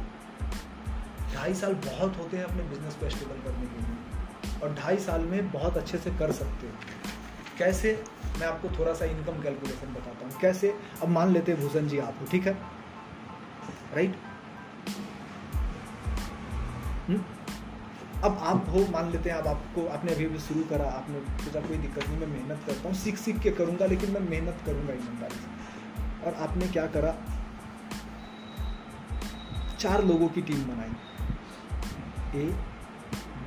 [1.34, 5.20] ढाई साल बहुत होते हैं अपने बिज़नेस को स्टेबल करने के लिए। और ढाई साल
[5.20, 6.72] में बहुत अच्छे से कर सकते हो।
[7.58, 8.04] कैसे?
[8.40, 10.74] मैं आपको थोड़ा सा इनकम कैलकुलेशन बताता हूँ। कैसे?
[11.02, 12.52] अब मान लेते हैं भूषण जी आप हो, ठीक है?
[13.94, 14.16] Right
[17.10, 17.22] hmm?
[18.24, 21.60] अब आप हो मान लेते हैं अब आपको आपने अभी अभी शुरू करा आपने सोचा
[21.60, 24.92] कोई दिक्कत नहीं मैं मेहनत करता हूँ सीख सीख के करूँगा लेकिन मैं मेहनत करूँगा
[24.92, 27.16] ईमानदारी से और आपने क्या करा?
[29.78, 30.90] चार लोगों की टीम बनाई।
[32.40, 32.46] ए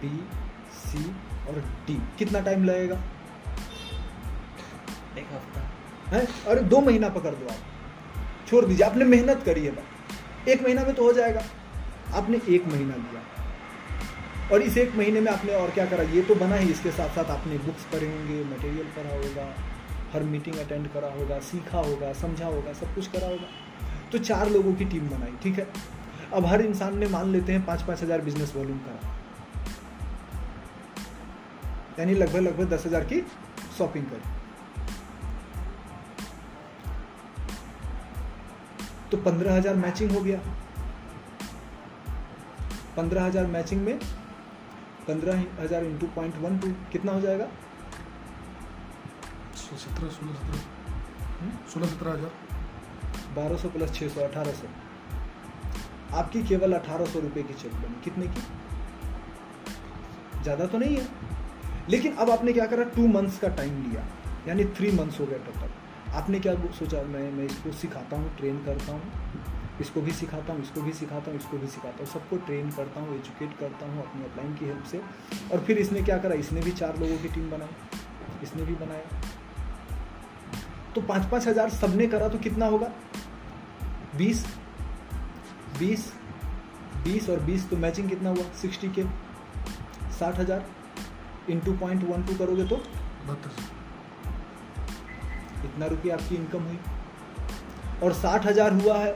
[0.01, 0.27] बी
[0.73, 1.11] सी
[1.47, 2.95] और डी। कितना टाइम लगेगा?
[5.17, 5.61] एक हफ़्ता।
[6.07, 6.25] है?
[6.25, 7.59] अरे दो महीना पकड़ दो आप।
[8.47, 9.83] छोड़ दीजिए आपने मेहनत करी है।
[10.47, 11.43] एक महीना में तो हो जाएगा।
[12.13, 13.32] आपने एक महीना लिया
[14.51, 16.03] और इस एक महीने में आपने और क्या करा?
[16.05, 19.47] ये तो बना ही, इसके साथ साथ आपने बुक्स पढ़े होंगे मटेरियल पढ़ा होगा,
[20.13, 23.47] हर मीटिंग अटेंड करा होगा, सीखा होगा, समझा होगा, सब कुछ करा होगा।
[24.11, 25.67] तो चार लोगों की टीम बनाई, ठीक है?
[26.33, 29.11] अब हर इंसान ने मान लेते हैं पाँच पाँच हज़ार बिज़नेस वॉल्यूम करा।
[31.99, 33.21] यानी लगभग लगभग दस हज़ार की
[33.77, 34.31] शॉपिंग करी।
[39.11, 40.39] तो पंद्रह हज़ार मैचिंग हो गया।
[42.97, 43.99] पंद्रह हज़ार मैचिंग में
[45.07, 47.47] पंद्रह हज़ार इंटू पॉइंट वन टू कितना हो जाएगा?
[49.55, 52.31] सत्रह सोलह सत्रह। सोलह सत्रह हज़ार।
[53.35, 54.67] बारह सौ प्लस छः सौ अठारह सौ।
[56.13, 58.41] आपकी केवल अठारह सौ रुपये की चेक बनी। कितने की?
[60.43, 61.07] ज़्यादा तो नहीं है।
[61.89, 62.83] लेकिन अब आपने क्या करा?
[62.89, 64.05] टू मंथ्स का टाइम लिया।
[64.47, 65.69] यानी थ्री मंथ्स हो गया टोटल
[66.13, 67.01] आपने क्या सोचा?
[67.03, 69.01] मैं मैं इसको सिखाता हूँ ट्रेन करता हूँ।
[69.81, 73.01] इसको भी सिखाता हूँ इसको भी सिखाता हूँ इसको भी सिखाता हूँ। सबको ट्रेन करता
[73.01, 75.01] हूँ एजुकेट करता हूँ अपनी अपलाइन की हेल्प से।
[75.53, 76.35] और फिर इसने क्या करा?
[76.35, 79.31] इसने भी चार लोगों की टीम बनाई। इसने भी बनाया
[80.95, 82.91] तो पाँच पाँच हज़ार सबने करा तो कितना होगा?
[84.17, 84.45] बीस।
[85.79, 86.11] बीस।
[87.03, 88.43] बीस और बीस तो मैचिंग कितना हुआ?
[88.61, 89.03] सिक्सटी के
[90.19, 90.65] साठ हज़ार।
[91.49, 92.75] इंटू पॉइंट वन टू करोगे तो?
[93.27, 93.69] बत्तीस
[95.65, 96.79] इतना रुपये आपकी इनकम हुई।
[98.03, 99.11] और साठ हज़ार हुआ है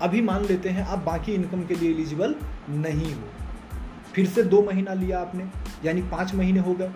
[0.00, 2.34] अभी मान लेते हैं आप बाकी इनकम के लिए एलिजिबल
[2.70, 3.22] नहीं हो।
[4.14, 5.48] फिर से दो महीना लिया आपने,
[5.84, 6.92] यानी पाँच महीने हो गए।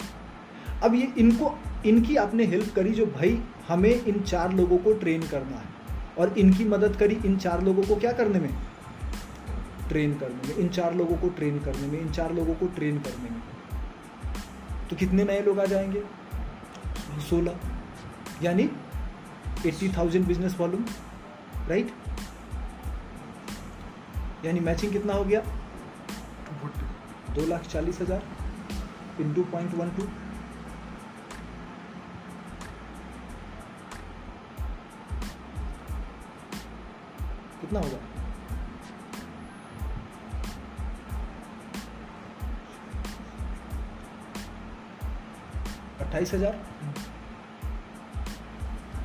[0.82, 5.22] अब ये इनको, इनकी आपने हेल्प करी जो भाई हमें इन चार लोगों को ट्रेन
[5.22, 5.70] करना है।
[6.18, 8.54] और इनकी मदद करी इन चार लोगों को क्या करने में?
[9.88, 12.98] ट्रेन करने में, इन चार लोगों को ट्रेन करने में, इन चार लोगों को ट्रेन
[12.98, 13.42] करने में।
[14.90, 16.02] तो कितने नए लोग आ जाएँगे?
[17.30, 17.56] सोलह।
[18.42, 18.70] यानी
[19.66, 20.84] eighty thousand business volume,
[21.68, 21.92] right?
[24.44, 25.40] यानी मैचिंग कितना हो गया?
[27.34, 28.22] दो लाख चालीस हज़ार
[29.20, 30.02] इंटू पॉइंट वन टू
[37.60, 37.98] कितना होगा?
[46.00, 46.58] अट्ठाईस हज़ार।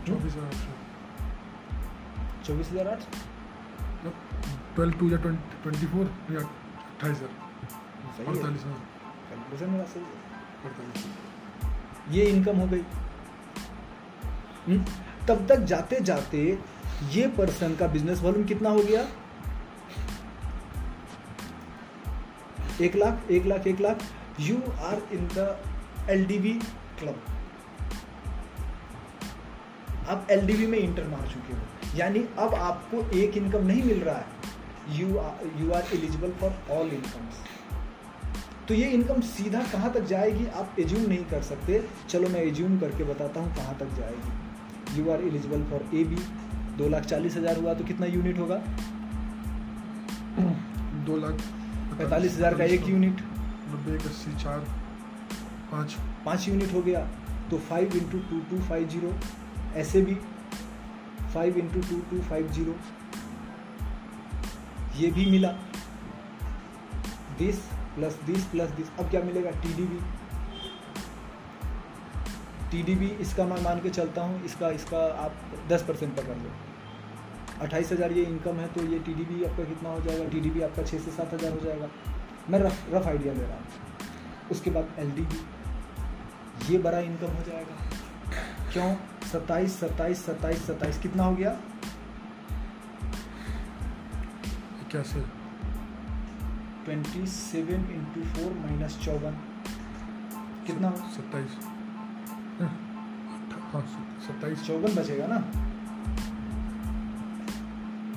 [0.07, 0.53] चौबीस हज़ार
[2.45, 3.01] चौबीस हज़ार आठ।
[4.75, 8.77] ट्वेल्व टू या ट्वेंटी फोर या अट्ठाईस हज़ार। अड़तालीस हाँ।
[9.29, 10.09] कैलकुलेशन मेरा सही है।
[10.65, 11.05] अड़तालीस
[12.09, 12.83] ये इनकम हो गई।
[14.67, 14.83] हम्म?
[15.27, 16.59] तब तक जाते जाते
[17.11, 19.07] ये पर्सन का बिज़नेस वॉल्यूम कितना हो गया?
[22.81, 24.03] एक लाख एक लाख एक lakh.
[24.39, 25.37] You are in the
[26.09, 26.25] L
[26.99, 27.21] club
[30.09, 31.59] आप एल में इंटर मार चुके हो।
[31.95, 34.25] यानी अब आपको एक इनकम नहीं मिल रहा है।
[34.91, 37.43] You are you are eligible for all incomes
[38.67, 42.79] तो ये इनकम सीधा कहाँ तक जाएगी आप एज्यूम नहीं कर सकते। चलो मैं एज्यूम
[42.79, 46.15] करके बताता हूँ कहाँ तक जाएगी। You are eligible for A B
[46.77, 48.55] दो लाख चालीस हज़ार हुआ तो कितना यूनिट होगा?
[51.05, 51.41] दो लाख
[51.97, 53.21] पैंतालीस हज़ार का एक यूनिट
[53.69, 54.59] नब्बे एक अस्सी चार
[55.71, 57.07] पाँच। पाँच यूनिट हो गया।
[57.51, 59.13] तो five into two two five zero
[59.77, 60.15] ऐसे भी
[61.35, 62.75] five into two two five zero
[64.97, 65.49] ये भी मिला।
[67.39, 67.57] This
[67.95, 69.51] plus this plus this अब क्या मिलेगा?
[69.51, 69.99] T D B
[72.71, 75.33] T D B इसका मैं मान के चलता हूँ। इसका इसका आप
[75.69, 76.51] दस परसेंट पकड़ लो।
[77.61, 80.29] अट्ठाईस हज़ार ये इनकम है तो ये टी डी बी आपका कितना हो जाएगा?
[80.29, 81.89] टी डी बी आपका छः से सात हज़ार हो जाएगा।
[82.49, 85.39] मैं रफ रफ आइडिया ले रहा हूँ। उसके बाद एल डी बी
[86.71, 87.75] ये बड़ा इनकम हो जाएगा।
[88.75, 88.95] क्यों?
[89.31, 91.51] सत्ताईस सत्ताईस सत्ताईस सत्ताईस। कितना हो गया?
[94.91, 95.19] कैसे
[96.85, 99.37] twenty seven into four minus चौवन।
[100.67, 100.89] कितना?
[101.15, 101.55] सत्ताईस।
[103.71, 103.83] हाँ
[104.27, 105.39] सत्ताईस। चौवन बचेगा ना?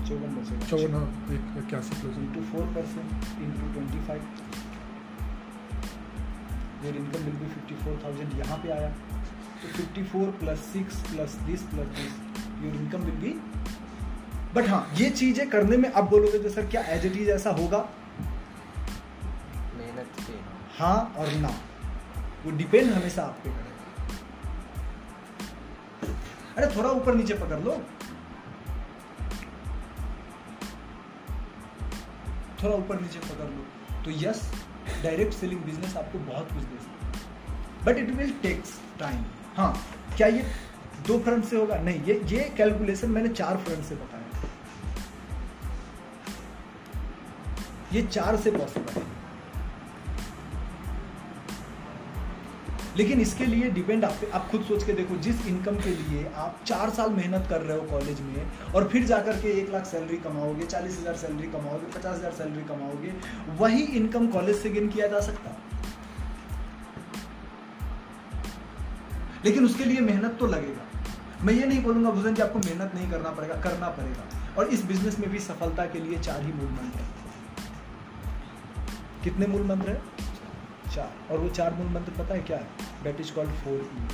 [0.08, 3.08] चौवन बचेगा। चौवन हाँ एक इक्यासी plus into four percent
[3.42, 4.22] into twenty five
[6.84, 8.90] your income will be fifty four thousand यहाँ पे आया।
[9.62, 13.30] तो fifty four plus six plus this plus this your income will be
[14.54, 17.50] but हाँ ये चीज़ें करने में अब बोलोगे तो सर क्या एज इट इज़ ऐसा
[17.50, 17.78] होगा?
[19.76, 20.40] मेहनत पे
[20.78, 21.48] हाँ और ना।
[22.44, 23.64] वो डिपेंड हमेशा आप पे करेगा।
[26.56, 27.72] अरे थोड़ा ऊपर नीचे पकड़ लो।
[32.62, 34.52] थोड़ा ऊपर नीचे पकड़ लो। तो यस
[35.02, 39.24] डायरेक्ट सेलिंग बिज़नेस आपको बहुत कुछ दे सकता है। But it will takes time
[39.58, 39.74] हाँ
[40.16, 40.42] क्या ये
[41.06, 41.76] दो फ्रंट से होगा?
[41.76, 44.24] नहीं, ये ये कैलकुलेशन मैंने चार फ्रंट से बताया।
[47.92, 49.06] ये चार से पॉसिबल है।
[52.96, 56.60] लेकिन इसके लिए डिपेंड आप आप खुद सोच के देखो, जिस इनकम के लिए आप
[56.66, 60.16] चार साल मेहनत कर रहे हो कॉलेज में और फिर जाकर के एक लाख सैलरी
[60.18, 63.12] कमाओगे, चालीस हज़ार सैलरी कमाओगे, पचास हज़ार सैलरी कमाओगे,
[63.58, 65.56] वही इनकम कॉलेज से गेन किया जा सकता।
[69.44, 70.86] लेकिन उसके लिए मेहनत तो लगेगा।
[71.42, 74.84] मैं ये नहीं बोलूँगा भूषण जी, आपको मेहनत नहीं करना पड़ेगा करना पड़ेगा। और इस
[74.84, 77.08] बिज़नेस में भी सफलता के लिए चार ही मूल मंत्र है।
[79.24, 80.02] कितने मूल मंत्र है?
[80.94, 82.66] चार। और वो चार मूल मंत्र पता है क्या है?
[83.04, 84.06] That is called four E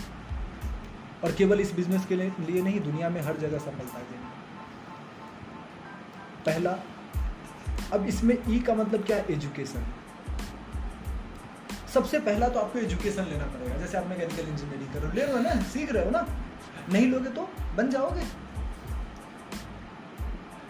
[1.24, 4.32] और केवल इस बिज़नेस के लिए नहीं, दुनिया में हर जगह सफलता के लिए।
[6.46, 6.78] पहला,
[7.92, 9.26] अब इसमें ई का मतलब क्या है?
[9.30, 9.84] एजुकेशन
[11.94, 15.22] सबसे पहला तो आपको एजुकेशन लेना पड़ेगा। जैसे आप मैकेनिकल इंजीनियरिंग कर। रहे हो ले
[15.22, 15.60] रहे हो ना?
[15.64, 16.26] सीख रहे हो ना?
[16.92, 18.26] नहीं लोगे तो बन जाओगे।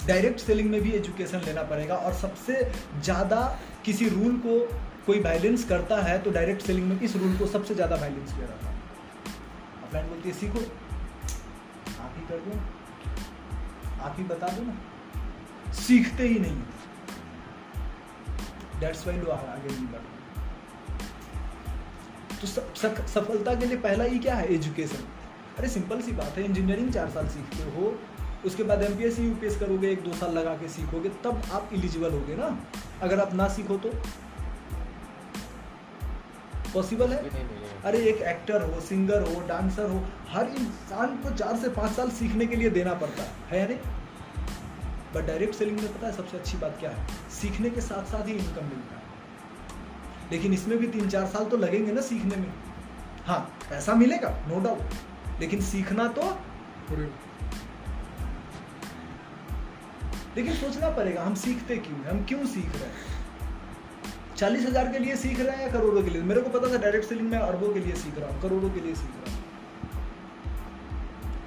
[0.07, 2.55] डायरेक्ट सेलिंग में भी एजुकेशन लेना पड़ेगा और सबसे
[3.01, 3.41] ज़्यादा
[3.85, 4.59] किसी रूल को
[5.07, 8.47] कोई वायलेंस करता है तो डायरेक्ट सेलिंग में इस रूल को सबसे ज़्यादा वायलेंस किया
[8.47, 8.75] जाता है।
[9.83, 10.61] अपलाइन बोलती है, सीखो।
[12.01, 12.61] आप ही कर दो।
[14.03, 16.63] आप ही बता दो ना। सीखते ही नहीं।
[18.81, 20.14] डेट्स वाई लोग आगे नहीं बढ़ते।
[22.41, 22.47] तो
[23.07, 24.55] सफलता के लिए पहला ही क्या है?
[24.55, 25.05] एजुकेशन
[25.59, 27.99] अरे सिंपल सी बात है इंजीनियरिंग चार साल सीखते हो
[28.45, 31.71] उसके बाद एम पी एस यूपीएस करोगे एक दो साल लगा के सीखोगे तब आप
[31.73, 32.49] इलिजिबल होगे ना
[33.03, 33.91] अगर आप ना सीखो तो।
[36.75, 37.23] पॉसिबल है?
[37.23, 41.57] नहीं, नहीं, नहीं। अरे एक एक्टर हो सिंगर हो डांसर हो हर इंसान को चार
[41.57, 43.79] से पाँच साल सीखने के लिए देना पड़ता है है या नहीं?
[45.15, 47.07] बट डायरेक्ट सेलिंग में पता है सबसे अच्छी बात क्या है?
[47.41, 49.04] सीखने के साथ साथ ही इनकम मिलता है।
[50.35, 52.53] लेकिन इसमें भी तीन चार साल तो लगेंगे ना सीखने में।
[53.27, 53.39] हाँ
[53.71, 56.23] पैसा मिलेगा नो डाउट लेकिन सीखना तो
[60.37, 63.13] लेकिन सोचना पड़ेगा, हम सीखते क्यों हम क्यों सीख रहे हैं?
[64.37, 66.23] चालीस हज़ार के लिए सीख रहे हैं या करोड़ों के लिए?
[66.23, 68.81] मेरे को पता था डायरेक्ट सेलिंग में अरबों के लिए सीख रहा हूँ, करोड़ों के
[68.81, 69.43] लिए सीख रहा हूँ।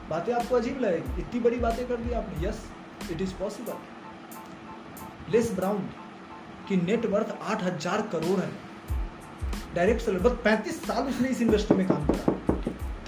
[0.09, 2.63] बातें आपको अजीब लगेगी। इतनी बड़ी बातें कर दी आपने। Yes
[3.11, 5.81] it is possible Les Brown
[6.69, 8.49] की नेटवर्थ आठ हज़ार करोड़ है।
[9.77, 12.33] डायरेक्ट सेलर बस पैंतीस साल उसने इस इंडस्ट्री में काम करा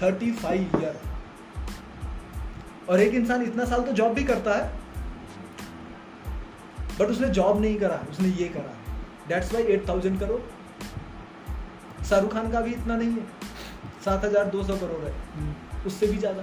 [0.02, 1.00] थर्टी फाइव ईयर
[2.88, 4.64] और एक इंसान इतना साल तो जॉब भी करता है
[6.98, 8.72] बट उसने जॉब नहीं करा उसने ये करा।
[9.28, 10.40] That's why eight thousand crore.
[12.04, 13.24] Shahrukh Khan का भी इतना नहीं है।
[14.04, 15.12] सात हज़ार दो सौ करोड़ है।
[15.86, 16.42] उससे भी ज़्यादा।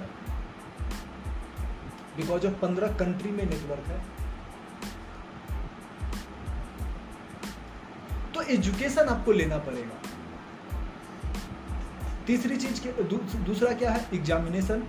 [2.16, 4.00] बिकॉज़ ऑफ़ पंद्रह कंट्री में नेटवर्क है।
[8.34, 10.00] तो एजुकेशन आपको लेना पड़ेगा।
[12.28, 14.08] तीसरी चीज़ के दू, दूसरा क्या है?
[14.14, 14.82] एग्जामिनेशन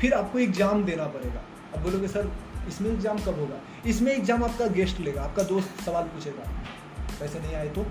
[0.00, 1.42] फिर आपको एग्ज़ाम देना पड़ेगा।
[1.74, 2.30] अब बोलोगे सर
[2.68, 3.60] इसमें एग्ज़ाम कब होगा?
[3.86, 6.50] इसमें एग्ज़ाम आपका गेस्ट लेगा आपका दोस्त सवाल पूछेगा।
[7.20, 7.82] पैसे नहीं आए तो?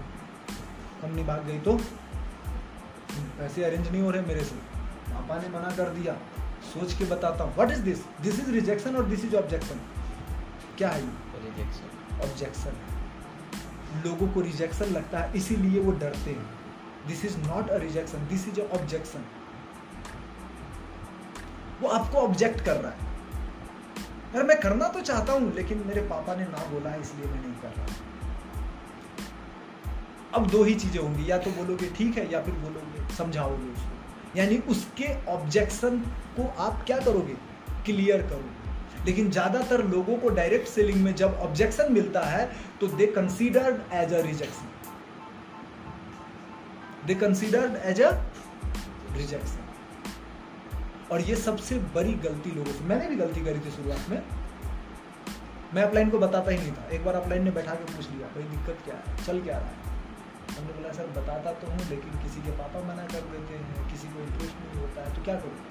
[1.01, 1.77] कंपनी भाग गई तो?
[3.39, 4.55] पैसे अरेंज नहीं हो रहे मेरे से।
[5.07, 6.17] पापा ने मना कर दिया।
[6.65, 9.81] सोच के बताता हूँ। What is this this is rejection और दिस इज़ ऑब्जेक्शन
[10.77, 12.73] क्या है रिजेक्शन ऑब्जेक्शन
[14.05, 16.56] लोगों को रिजेक्शन लगता है इसीलिए वो डरते हैं।
[17.07, 19.25] This is not a rejection this is objection
[21.81, 22.97] वो आपको ऑब्जेक्ट कर रहा है।
[24.35, 27.41] यार मैं करना तो चाहता हूँ, लेकिन मेरे पापा ने ना बोला है इसलिए मैं
[27.41, 27.85] नहीं कर रहा।
[30.33, 34.39] अब दो ही चीज़ें होंगी। या तो बोलोगे ठीक है, या फिर बोलोगे, समझाओगे उसको।
[34.39, 35.99] यानी उसके ऑब्जेक्शन
[36.37, 37.33] को आप क्या करोगे?
[37.85, 42.45] क्लियर करोगे। लेकिन ज़्यादातर लोगों को डायरेक्ट सेलिंग में जब ऑब्जेक्शन मिलता है
[42.81, 44.65] तो they considered as a rejection
[47.07, 48.11] they considered as a
[49.13, 49.65] rejection
[51.11, 54.23] और ये सबसे बड़ी गलती लोगों से मैंने भी गलती करी थी शुरुआत में।
[55.73, 58.27] मैं अपलाइन को बताता ही नहीं था। एक बार अपलाइन ने बैठा के पूछ लिया,
[58.27, 59.25] भाई, दिक्कत क्या है?
[59.25, 59.75] चल क्या रहा है?
[60.57, 64.07] हमने बोला, सर, बताता तो हूँ, लेकिन किसी के पापा मना कर देते हैं, किसी
[64.07, 65.67] को इंटरेस्ट नहीं होता है तो क्या करूँ?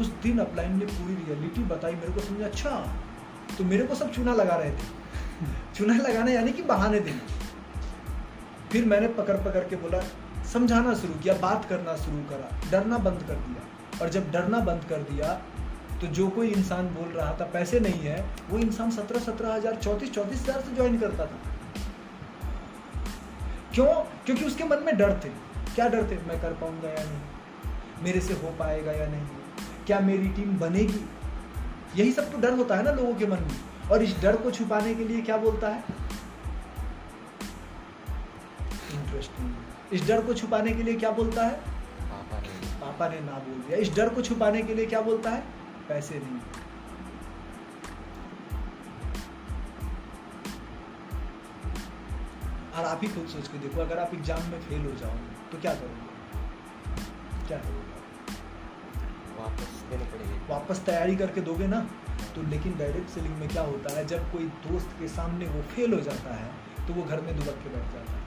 [0.00, 2.44] उस दिन अपलाइन ने पूरी रियलिटी बताई मेरे को, समझा?
[2.44, 2.94] अच्छा
[3.58, 5.04] तो मेरे को सब चूना लगा रहे थे।
[5.74, 7.43] चूना लगाना यानी कि बहाने देना।
[8.74, 9.98] फिर मैंने पकड़ पकड़ के बोला,
[10.52, 14.84] समझाना शुरू किया, बात करना शुरू करा, डरना बंद कर दिया। और जब डरना बंद
[14.84, 15.32] कर दिया
[16.00, 19.74] तो जो कोई इंसान बोल रहा था, पैसे नहीं है, वो इंसान सत्रह सत्रह हज़ार
[19.76, 21.38] चौंतीस चौंतीस हज़ार से ज्वाइन करता था।
[23.74, 23.86] क्यों?
[24.26, 25.28] क्योंकि उसके मन में डर थे।
[25.74, 26.16] क्या डर थे?
[26.28, 28.04] मैं कर पाऊँगा या नहीं?
[28.04, 29.26] मेरे से हो पाएगा या नहीं?
[29.86, 31.04] क्या मेरी टीम बनेगी?
[31.96, 34.50] यही सब तो डर होता है ना लोगों के मन में। और इस डर को
[34.50, 36.03] छुपाने के लिए क्या बोलता है?
[39.14, 41.56] इंटरेस्टिंग इस डर को छुपाने के लिए क्या बोलता है?
[42.02, 42.48] पापा ने।
[42.80, 45.42] पापा ने ना बोल दिया। इस डर को छुपाने के लिए क्या बोलता है?
[45.88, 46.40] पैसे नहीं।
[52.74, 55.60] और आप ही खुद सोच के देखो अगर आप एग्ज़ाम में फेल हो जाओगे तो
[55.60, 56.12] क्या करोगे?
[57.48, 57.92] क्या करोगे?
[59.36, 61.80] वापस देनी पड़ेगी। वापस तैयारी करके दोगे ना
[62.34, 64.06] तो लेकिन डायरेक्ट सेलिंग में क्या होता है?
[64.06, 66.52] जब कोई दोस्त के सामने वो फेल हो जाता है
[66.86, 68.23] तो वो घर में दुबक के बैठ जाता है।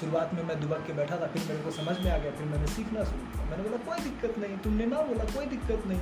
[0.00, 2.46] शुरुआत में मैं दुबक के बैठा था, फिर मेरे को समझ में आ गया, फिर
[2.46, 6.00] मैंने सीखना शुरू किया। मैंने बोला, कोई दिक्कत नहीं, तुमने ना बोला, कोई दिक्कत नहीं।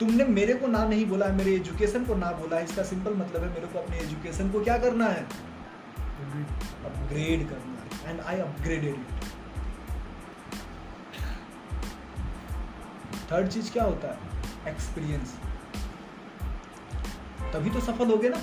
[0.00, 3.48] तुमने मेरे को ना नहीं बोला, मेरे एजुकेशन को ना बोला, इसका सिंपल मतलब है
[3.54, 5.22] मेरे को अपने एजुकेशन को क्या करना है?
[6.86, 9.26] अपग्रेड करना है and I upgraded it
[13.32, 14.18] third चीज़ क्या होता है?
[14.68, 15.34] एक्सपीरियंस
[17.52, 18.40] तभी तो सफल होगे ना।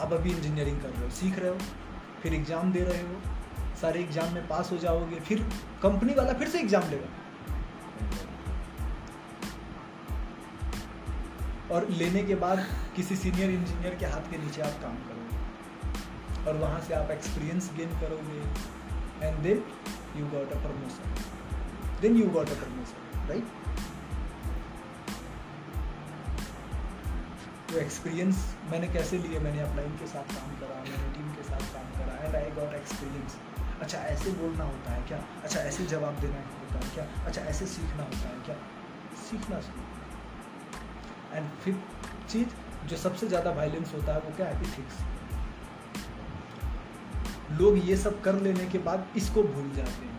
[0.00, 1.56] अब अभी इंजीनियरिंग कर रहे हो, सीख रहे हो,
[2.22, 3.20] फिर एग्ज़ाम दे रहे हो
[3.82, 5.38] सारे एग्ज़ाम में पास हो जाओगे, फिर
[5.82, 7.08] कंपनी वाला फिर से एग्ज़ाम लेगा।
[11.70, 12.58] और लेने के बाद
[12.96, 17.70] किसी सीनियर इंजीनियर के हाथ के नीचे आप काम करोगे। और वहाँ से आप एक्सपीरियंस
[17.76, 18.40] गेन करोगे।
[19.22, 19.62] And then
[20.16, 21.06] you got a promotion
[22.00, 23.60] then you got a promotion right
[27.70, 29.38] तो एक्सपीरियंस मैंने कैसे लिए?
[29.40, 32.74] मैंने अपलाइन के साथ काम करा, मैंने टीम के साथ काम करा एंड आई गॉट
[32.74, 33.36] एक्सपीरियंस
[33.82, 35.18] अच्छा ऐसे बोलना होता है क्या?
[35.44, 37.04] अच्छा ऐसे जवाब देना होता है क्या?
[37.26, 38.56] अच्छा ऐसे सीखना होता है क्या?
[39.22, 42.48] सीखना सीखना एंड फिफ्थ चीज़
[42.88, 44.60] जो सबसे ज़्यादा वायलेंस होता है वो क्या है?
[44.62, 44.94] इथिक्स
[47.60, 50.10] लोग ये सब कर लेने के बाद इसको भूल जाते हैं।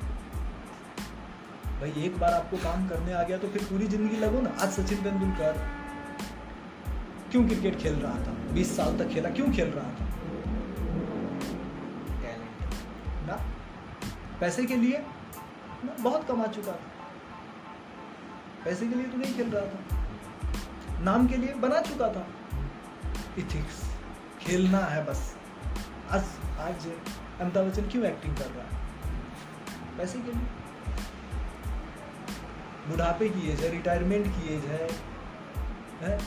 [1.80, 4.72] भाई, एक बार आपको काम करने आ गया तो फिर पूरी ज़िंदगी लगो ना। आज
[4.72, 5.57] सचिन तेंदुलकर
[7.32, 8.34] क्यों क्रिकेट खेल रहा था?
[8.53, 10.03] 20 साल तक खेला, क्यों खेल रहा था?
[14.43, 14.97] पैसे के लिए?
[15.85, 16.79] ना बहुत कमा चुका था।
[18.65, 20.07] पैसे के लिए तो नहीं खेल रहा था।
[20.99, 22.27] नाम के लिए बना चुका था।
[23.37, 23.95] इथिक्स
[24.41, 25.37] खेलना है बस।
[26.11, 26.23] आज
[26.59, 26.91] आज
[27.41, 28.87] अमिताभ बच्चन क्यों एक्टिंग कर रहा है?
[29.97, 30.47] पैसे के लिए।
[32.89, 34.89] बुढ़ापे की एज है रिटायरमेंट की एज है,
[36.01, 36.23] है?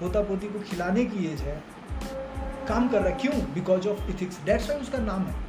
[0.00, 1.64] पोता पोती को खिलाने की एज है।
[2.68, 3.52] काम कर रहा है। क्यों?
[3.52, 5.43] Because of ethics that's why उसका नाम है।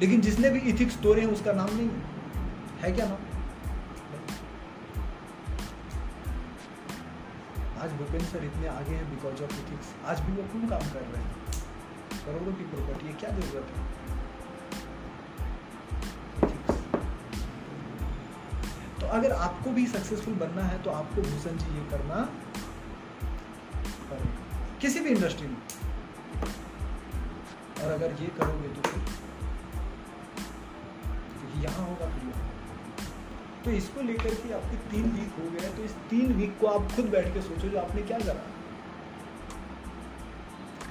[0.00, 1.88] लेकिन जिसने भी इथिक्स तोड़े हैं, उसका नाम नहीं
[2.80, 3.24] है। क्या नाम?
[7.78, 11.02] आज भूपेंद्र सर इतने आगे हैं बिकॉज़ ऑफ़ इथिक्स आज भी वो क्यों काम कर
[11.02, 11.32] रहे हैं?
[12.26, 13.86] करोड़ों की प्रॉपर्टी क्या ज़रूरत है?
[19.00, 22.28] तो अगर आपको भी सक्सेसफुल बनना है तो आपको भूषण जी ये करना
[24.80, 25.56] किसी भी इंडस्ट्री में।
[27.82, 29.27] और अगर ये करोगे तो फिर
[31.62, 32.46] यहाँ होगा फिर यहाँ।
[33.64, 36.92] तो इसको लेकर के आपके तीन वीक हो गए तो इस तीन वीक को आप
[36.92, 38.44] खुद बैठ के सोचो जो आपने क्या करा।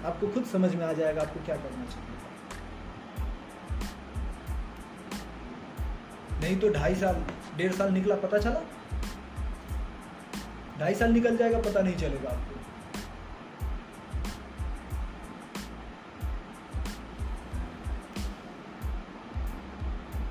[0.06, 2.16] आपको खुद समझ में आ जाएगा आपको क्या करना चाहिए।
[6.42, 7.24] नहीं तो ढाई साल,
[7.58, 8.62] डेढ़ साल निकला, पता चला?
[10.80, 12.57] ढाई साल निकल जाएगा, पता नहीं चलेगा आपको।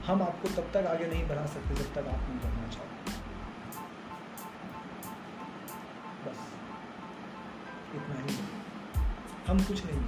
[0.07, 2.87] हम आपको तब तक आगे नहीं बढ़ा सकते जब तक आप नहीं बढ़ना चाहो
[6.25, 6.53] बस।
[7.95, 8.39] इतना ही।
[9.49, 10.05] हम कुछ नहीं।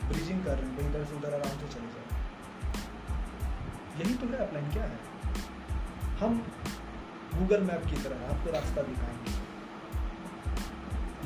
[0.09, 2.20] ब्रिजिंग कर रहे हैं इधर से उधर आराम से चले जाओ।
[3.99, 4.99] यही तो है अपलाइन क्या है?
[6.20, 6.47] हम
[7.36, 9.47] गूगल मैप की तरह आपको रास्ता दिखाएँगे।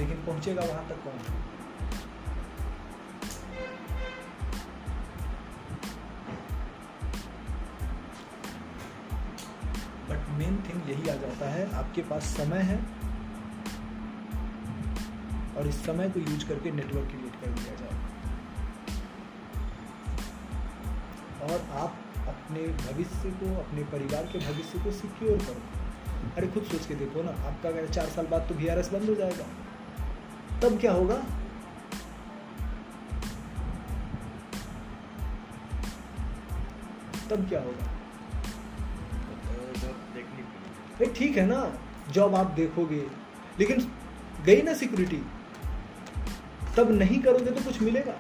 [0.02, 1.14] लेकिन पहुंचेगा वहाँ तक कौन?
[10.10, 12.78] बट मेन थिंग यही आ जाता है, आपके पास समय है
[15.58, 17.92] और इस समय को यूज़ करके नेटवर्क क्रिएट कर दिया जाए।
[21.42, 21.98] और आप
[22.28, 25.62] अपने भविष्य को, अपने परिवार के भविष्य को सिक्योर करो।
[26.38, 29.16] अरे, खुद सोच के देखो ना, आपका अगर चार साल बाद तो वी बंद हो
[29.16, 29.46] जाएगा।
[30.62, 31.16] तब क्या होगा?
[37.30, 37.86] तब क्या होगा?
[41.00, 41.60] भाई ठीक है ना,
[42.12, 43.06] जॉब आप देखोगे,
[43.60, 43.88] लेकिन
[44.46, 45.22] गई ना सिक्योरिटी,
[46.78, 48.14] तब नहीं करोगे तो कुछ मिलेगा।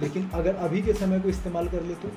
[0.00, 2.08] लेकिन अगर अभी के समय को इस्तेमाल कर ले तो?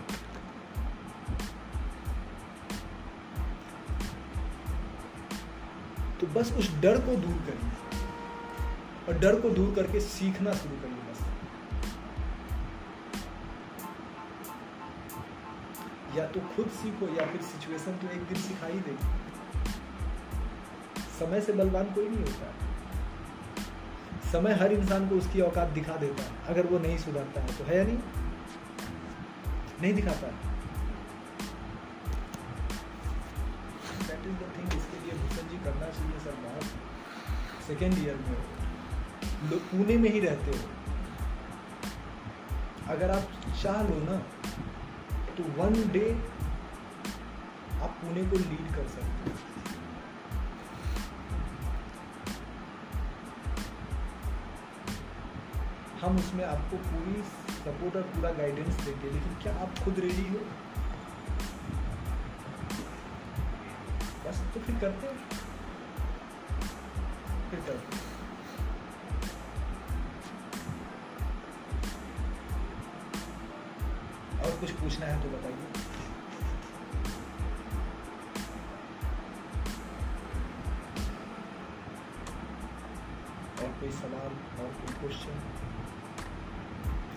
[6.20, 7.71] तो बस उस डर को दूर करिए।
[9.12, 11.22] और डर को दूर करके सीखना शुरू करिए बस
[16.18, 19.10] या तो खुद सीखो या फिर सिचुएशन तो एक दिन सिखा ही देगी
[21.20, 22.48] समय से बलवान कोई नहीं होता।
[24.32, 27.64] समय हर इंसान को उसकी औकात दिखा देता है, अगर वो नहीं सुधरता है तो
[27.64, 28.00] है या नहीं?
[29.82, 30.34] नहीं दिखाता है।
[34.08, 36.64] दैट इज़ द थिंग इसके लिए भूषण जी करना चाहिए सर बात
[37.68, 38.61] सेकेंड ईयर में
[39.50, 40.64] लोग पुणे में ही रहते हो।
[42.88, 44.18] अगर आप चाह लो ना
[45.38, 46.06] तो वन डे
[47.82, 49.38] आप पुणे को लीड कर सकते हो।
[56.02, 57.22] हम उसमें आपको पूरी
[57.56, 60.40] सपोर्ट और पूरा गाइडेंस देंगे, लेकिन क्या आप खुद रेडी हो?
[64.26, 65.18] बस तो फिर करते हैं।
[67.50, 68.01] फिर करते हैं।
[75.32, 75.68] तो बताइए।
[83.62, 85.40] और कोई सवाल और कोई क्वेश्चन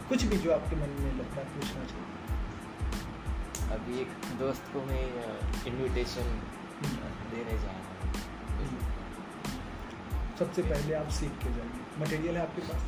[0.08, 2.04] कुछ भी जो आपके मन में लगता है पूछना चाहिए।
[3.74, 5.04] अभी एक दोस्त को मैं
[5.66, 6.42] इनविटेशन
[7.30, 8.12] देने जा रहा हूँ।
[10.38, 12.82] सबसे पहले आप सीख के जाइए। मटेरियल है आपके पास?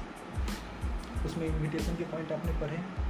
[1.27, 3.06] उसमें इनविटेशन के पॉइंट आपने पढ़े हैं?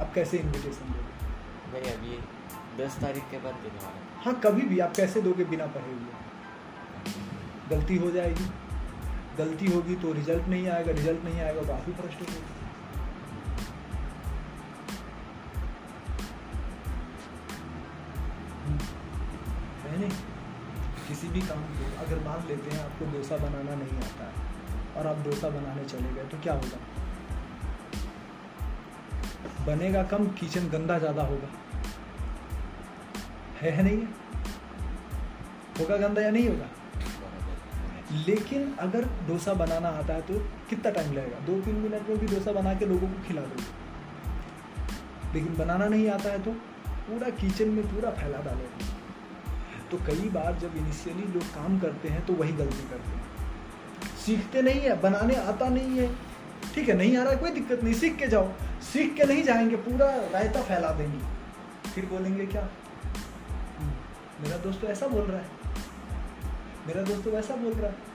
[0.00, 1.08] अब कैसे इन्विटेशन दोगे?
[1.72, 2.18] मैं अभी
[2.78, 6.18] दस तारीख के बाद देने वाला हाँ। कभी भी आप कैसे दोगे बिना पढ़े हुए?
[7.70, 8.48] गलती हो जाएगी।
[9.38, 12.58] गलती होगी तो रिज़ल्ट नहीं आएगा रिज़ल्ट नहीं आएगा तो आप ही फ्रस्ट्रेट होगी।
[19.90, 20.08] है
[21.08, 24.32] किसी भी काम को अगर मान लेते हैं आपको डोसा बनाना नहीं आता है
[24.96, 26.78] और आप डोसा बनाने चले गए तो क्या होगा?
[29.66, 31.48] बनेगा कम किचन गंदा ज़्यादा होगा।
[33.60, 33.98] है, है नहीं?
[33.98, 34.08] है?
[35.80, 36.68] होगा गंदा या नहीं होगा?
[38.26, 40.38] लेकिन अगर डोसा बनाना आता है तो
[40.70, 41.38] कितना टाइम लगेगा?
[41.46, 43.68] दो तीन मिनट में भी डोसा बना के लोगों को खिला दोगे
[45.34, 46.52] लेकिन बनाना नहीं आता है तो
[47.08, 48.88] पूरा किचन में पूरा फैला डालोगे
[49.90, 54.62] तो कई बार जब इनिशियली लोग काम करते हैं तो वही गलती करते हैं। सीखते
[54.62, 56.08] नहीं है बनाने आता नहीं है।
[56.74, 58.52] ठीक है, नहीं आ रहा कोई दिक्कत नहीं, सीख के जाओ।
[58.92, 61.40] सीख के नहीं जाएँगे, पूरा रायता फैला देंगे।
[61.90, 62.68] फिर बोलेंगे क्या?
[64.40, 65.46] मेरा दोस्त तो ऐसा बोल रहा है।
[66.86, 68.09] मेरा दोस्त तो वैसा बोल रहा है।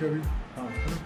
[0.00, 0.96] ज़्यादा अभी हाँ। है ना?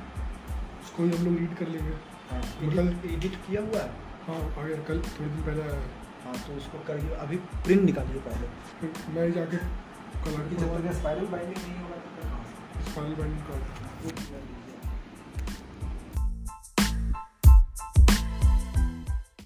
[0.82, 1.92] उसको ही हम लोग लीड कर लेंगे।
[2.30, 3.88] हाँ मतलब- एडिट किया हुआ है?
[4.26, 5.90] हाँ अगर कल थोड़े दिन पहले आया है।
[6.24, 8.46] हाँ तो उसको करिए अभी प्रिंट निकालिए पहले।
[8.80, 11.96] फिर मैं ही जाके कलर स्पाइरल बाइंडिंग नहीं होगा?
[12.82, 14.53] स्पाइरल बाइंडिंग निकालिए।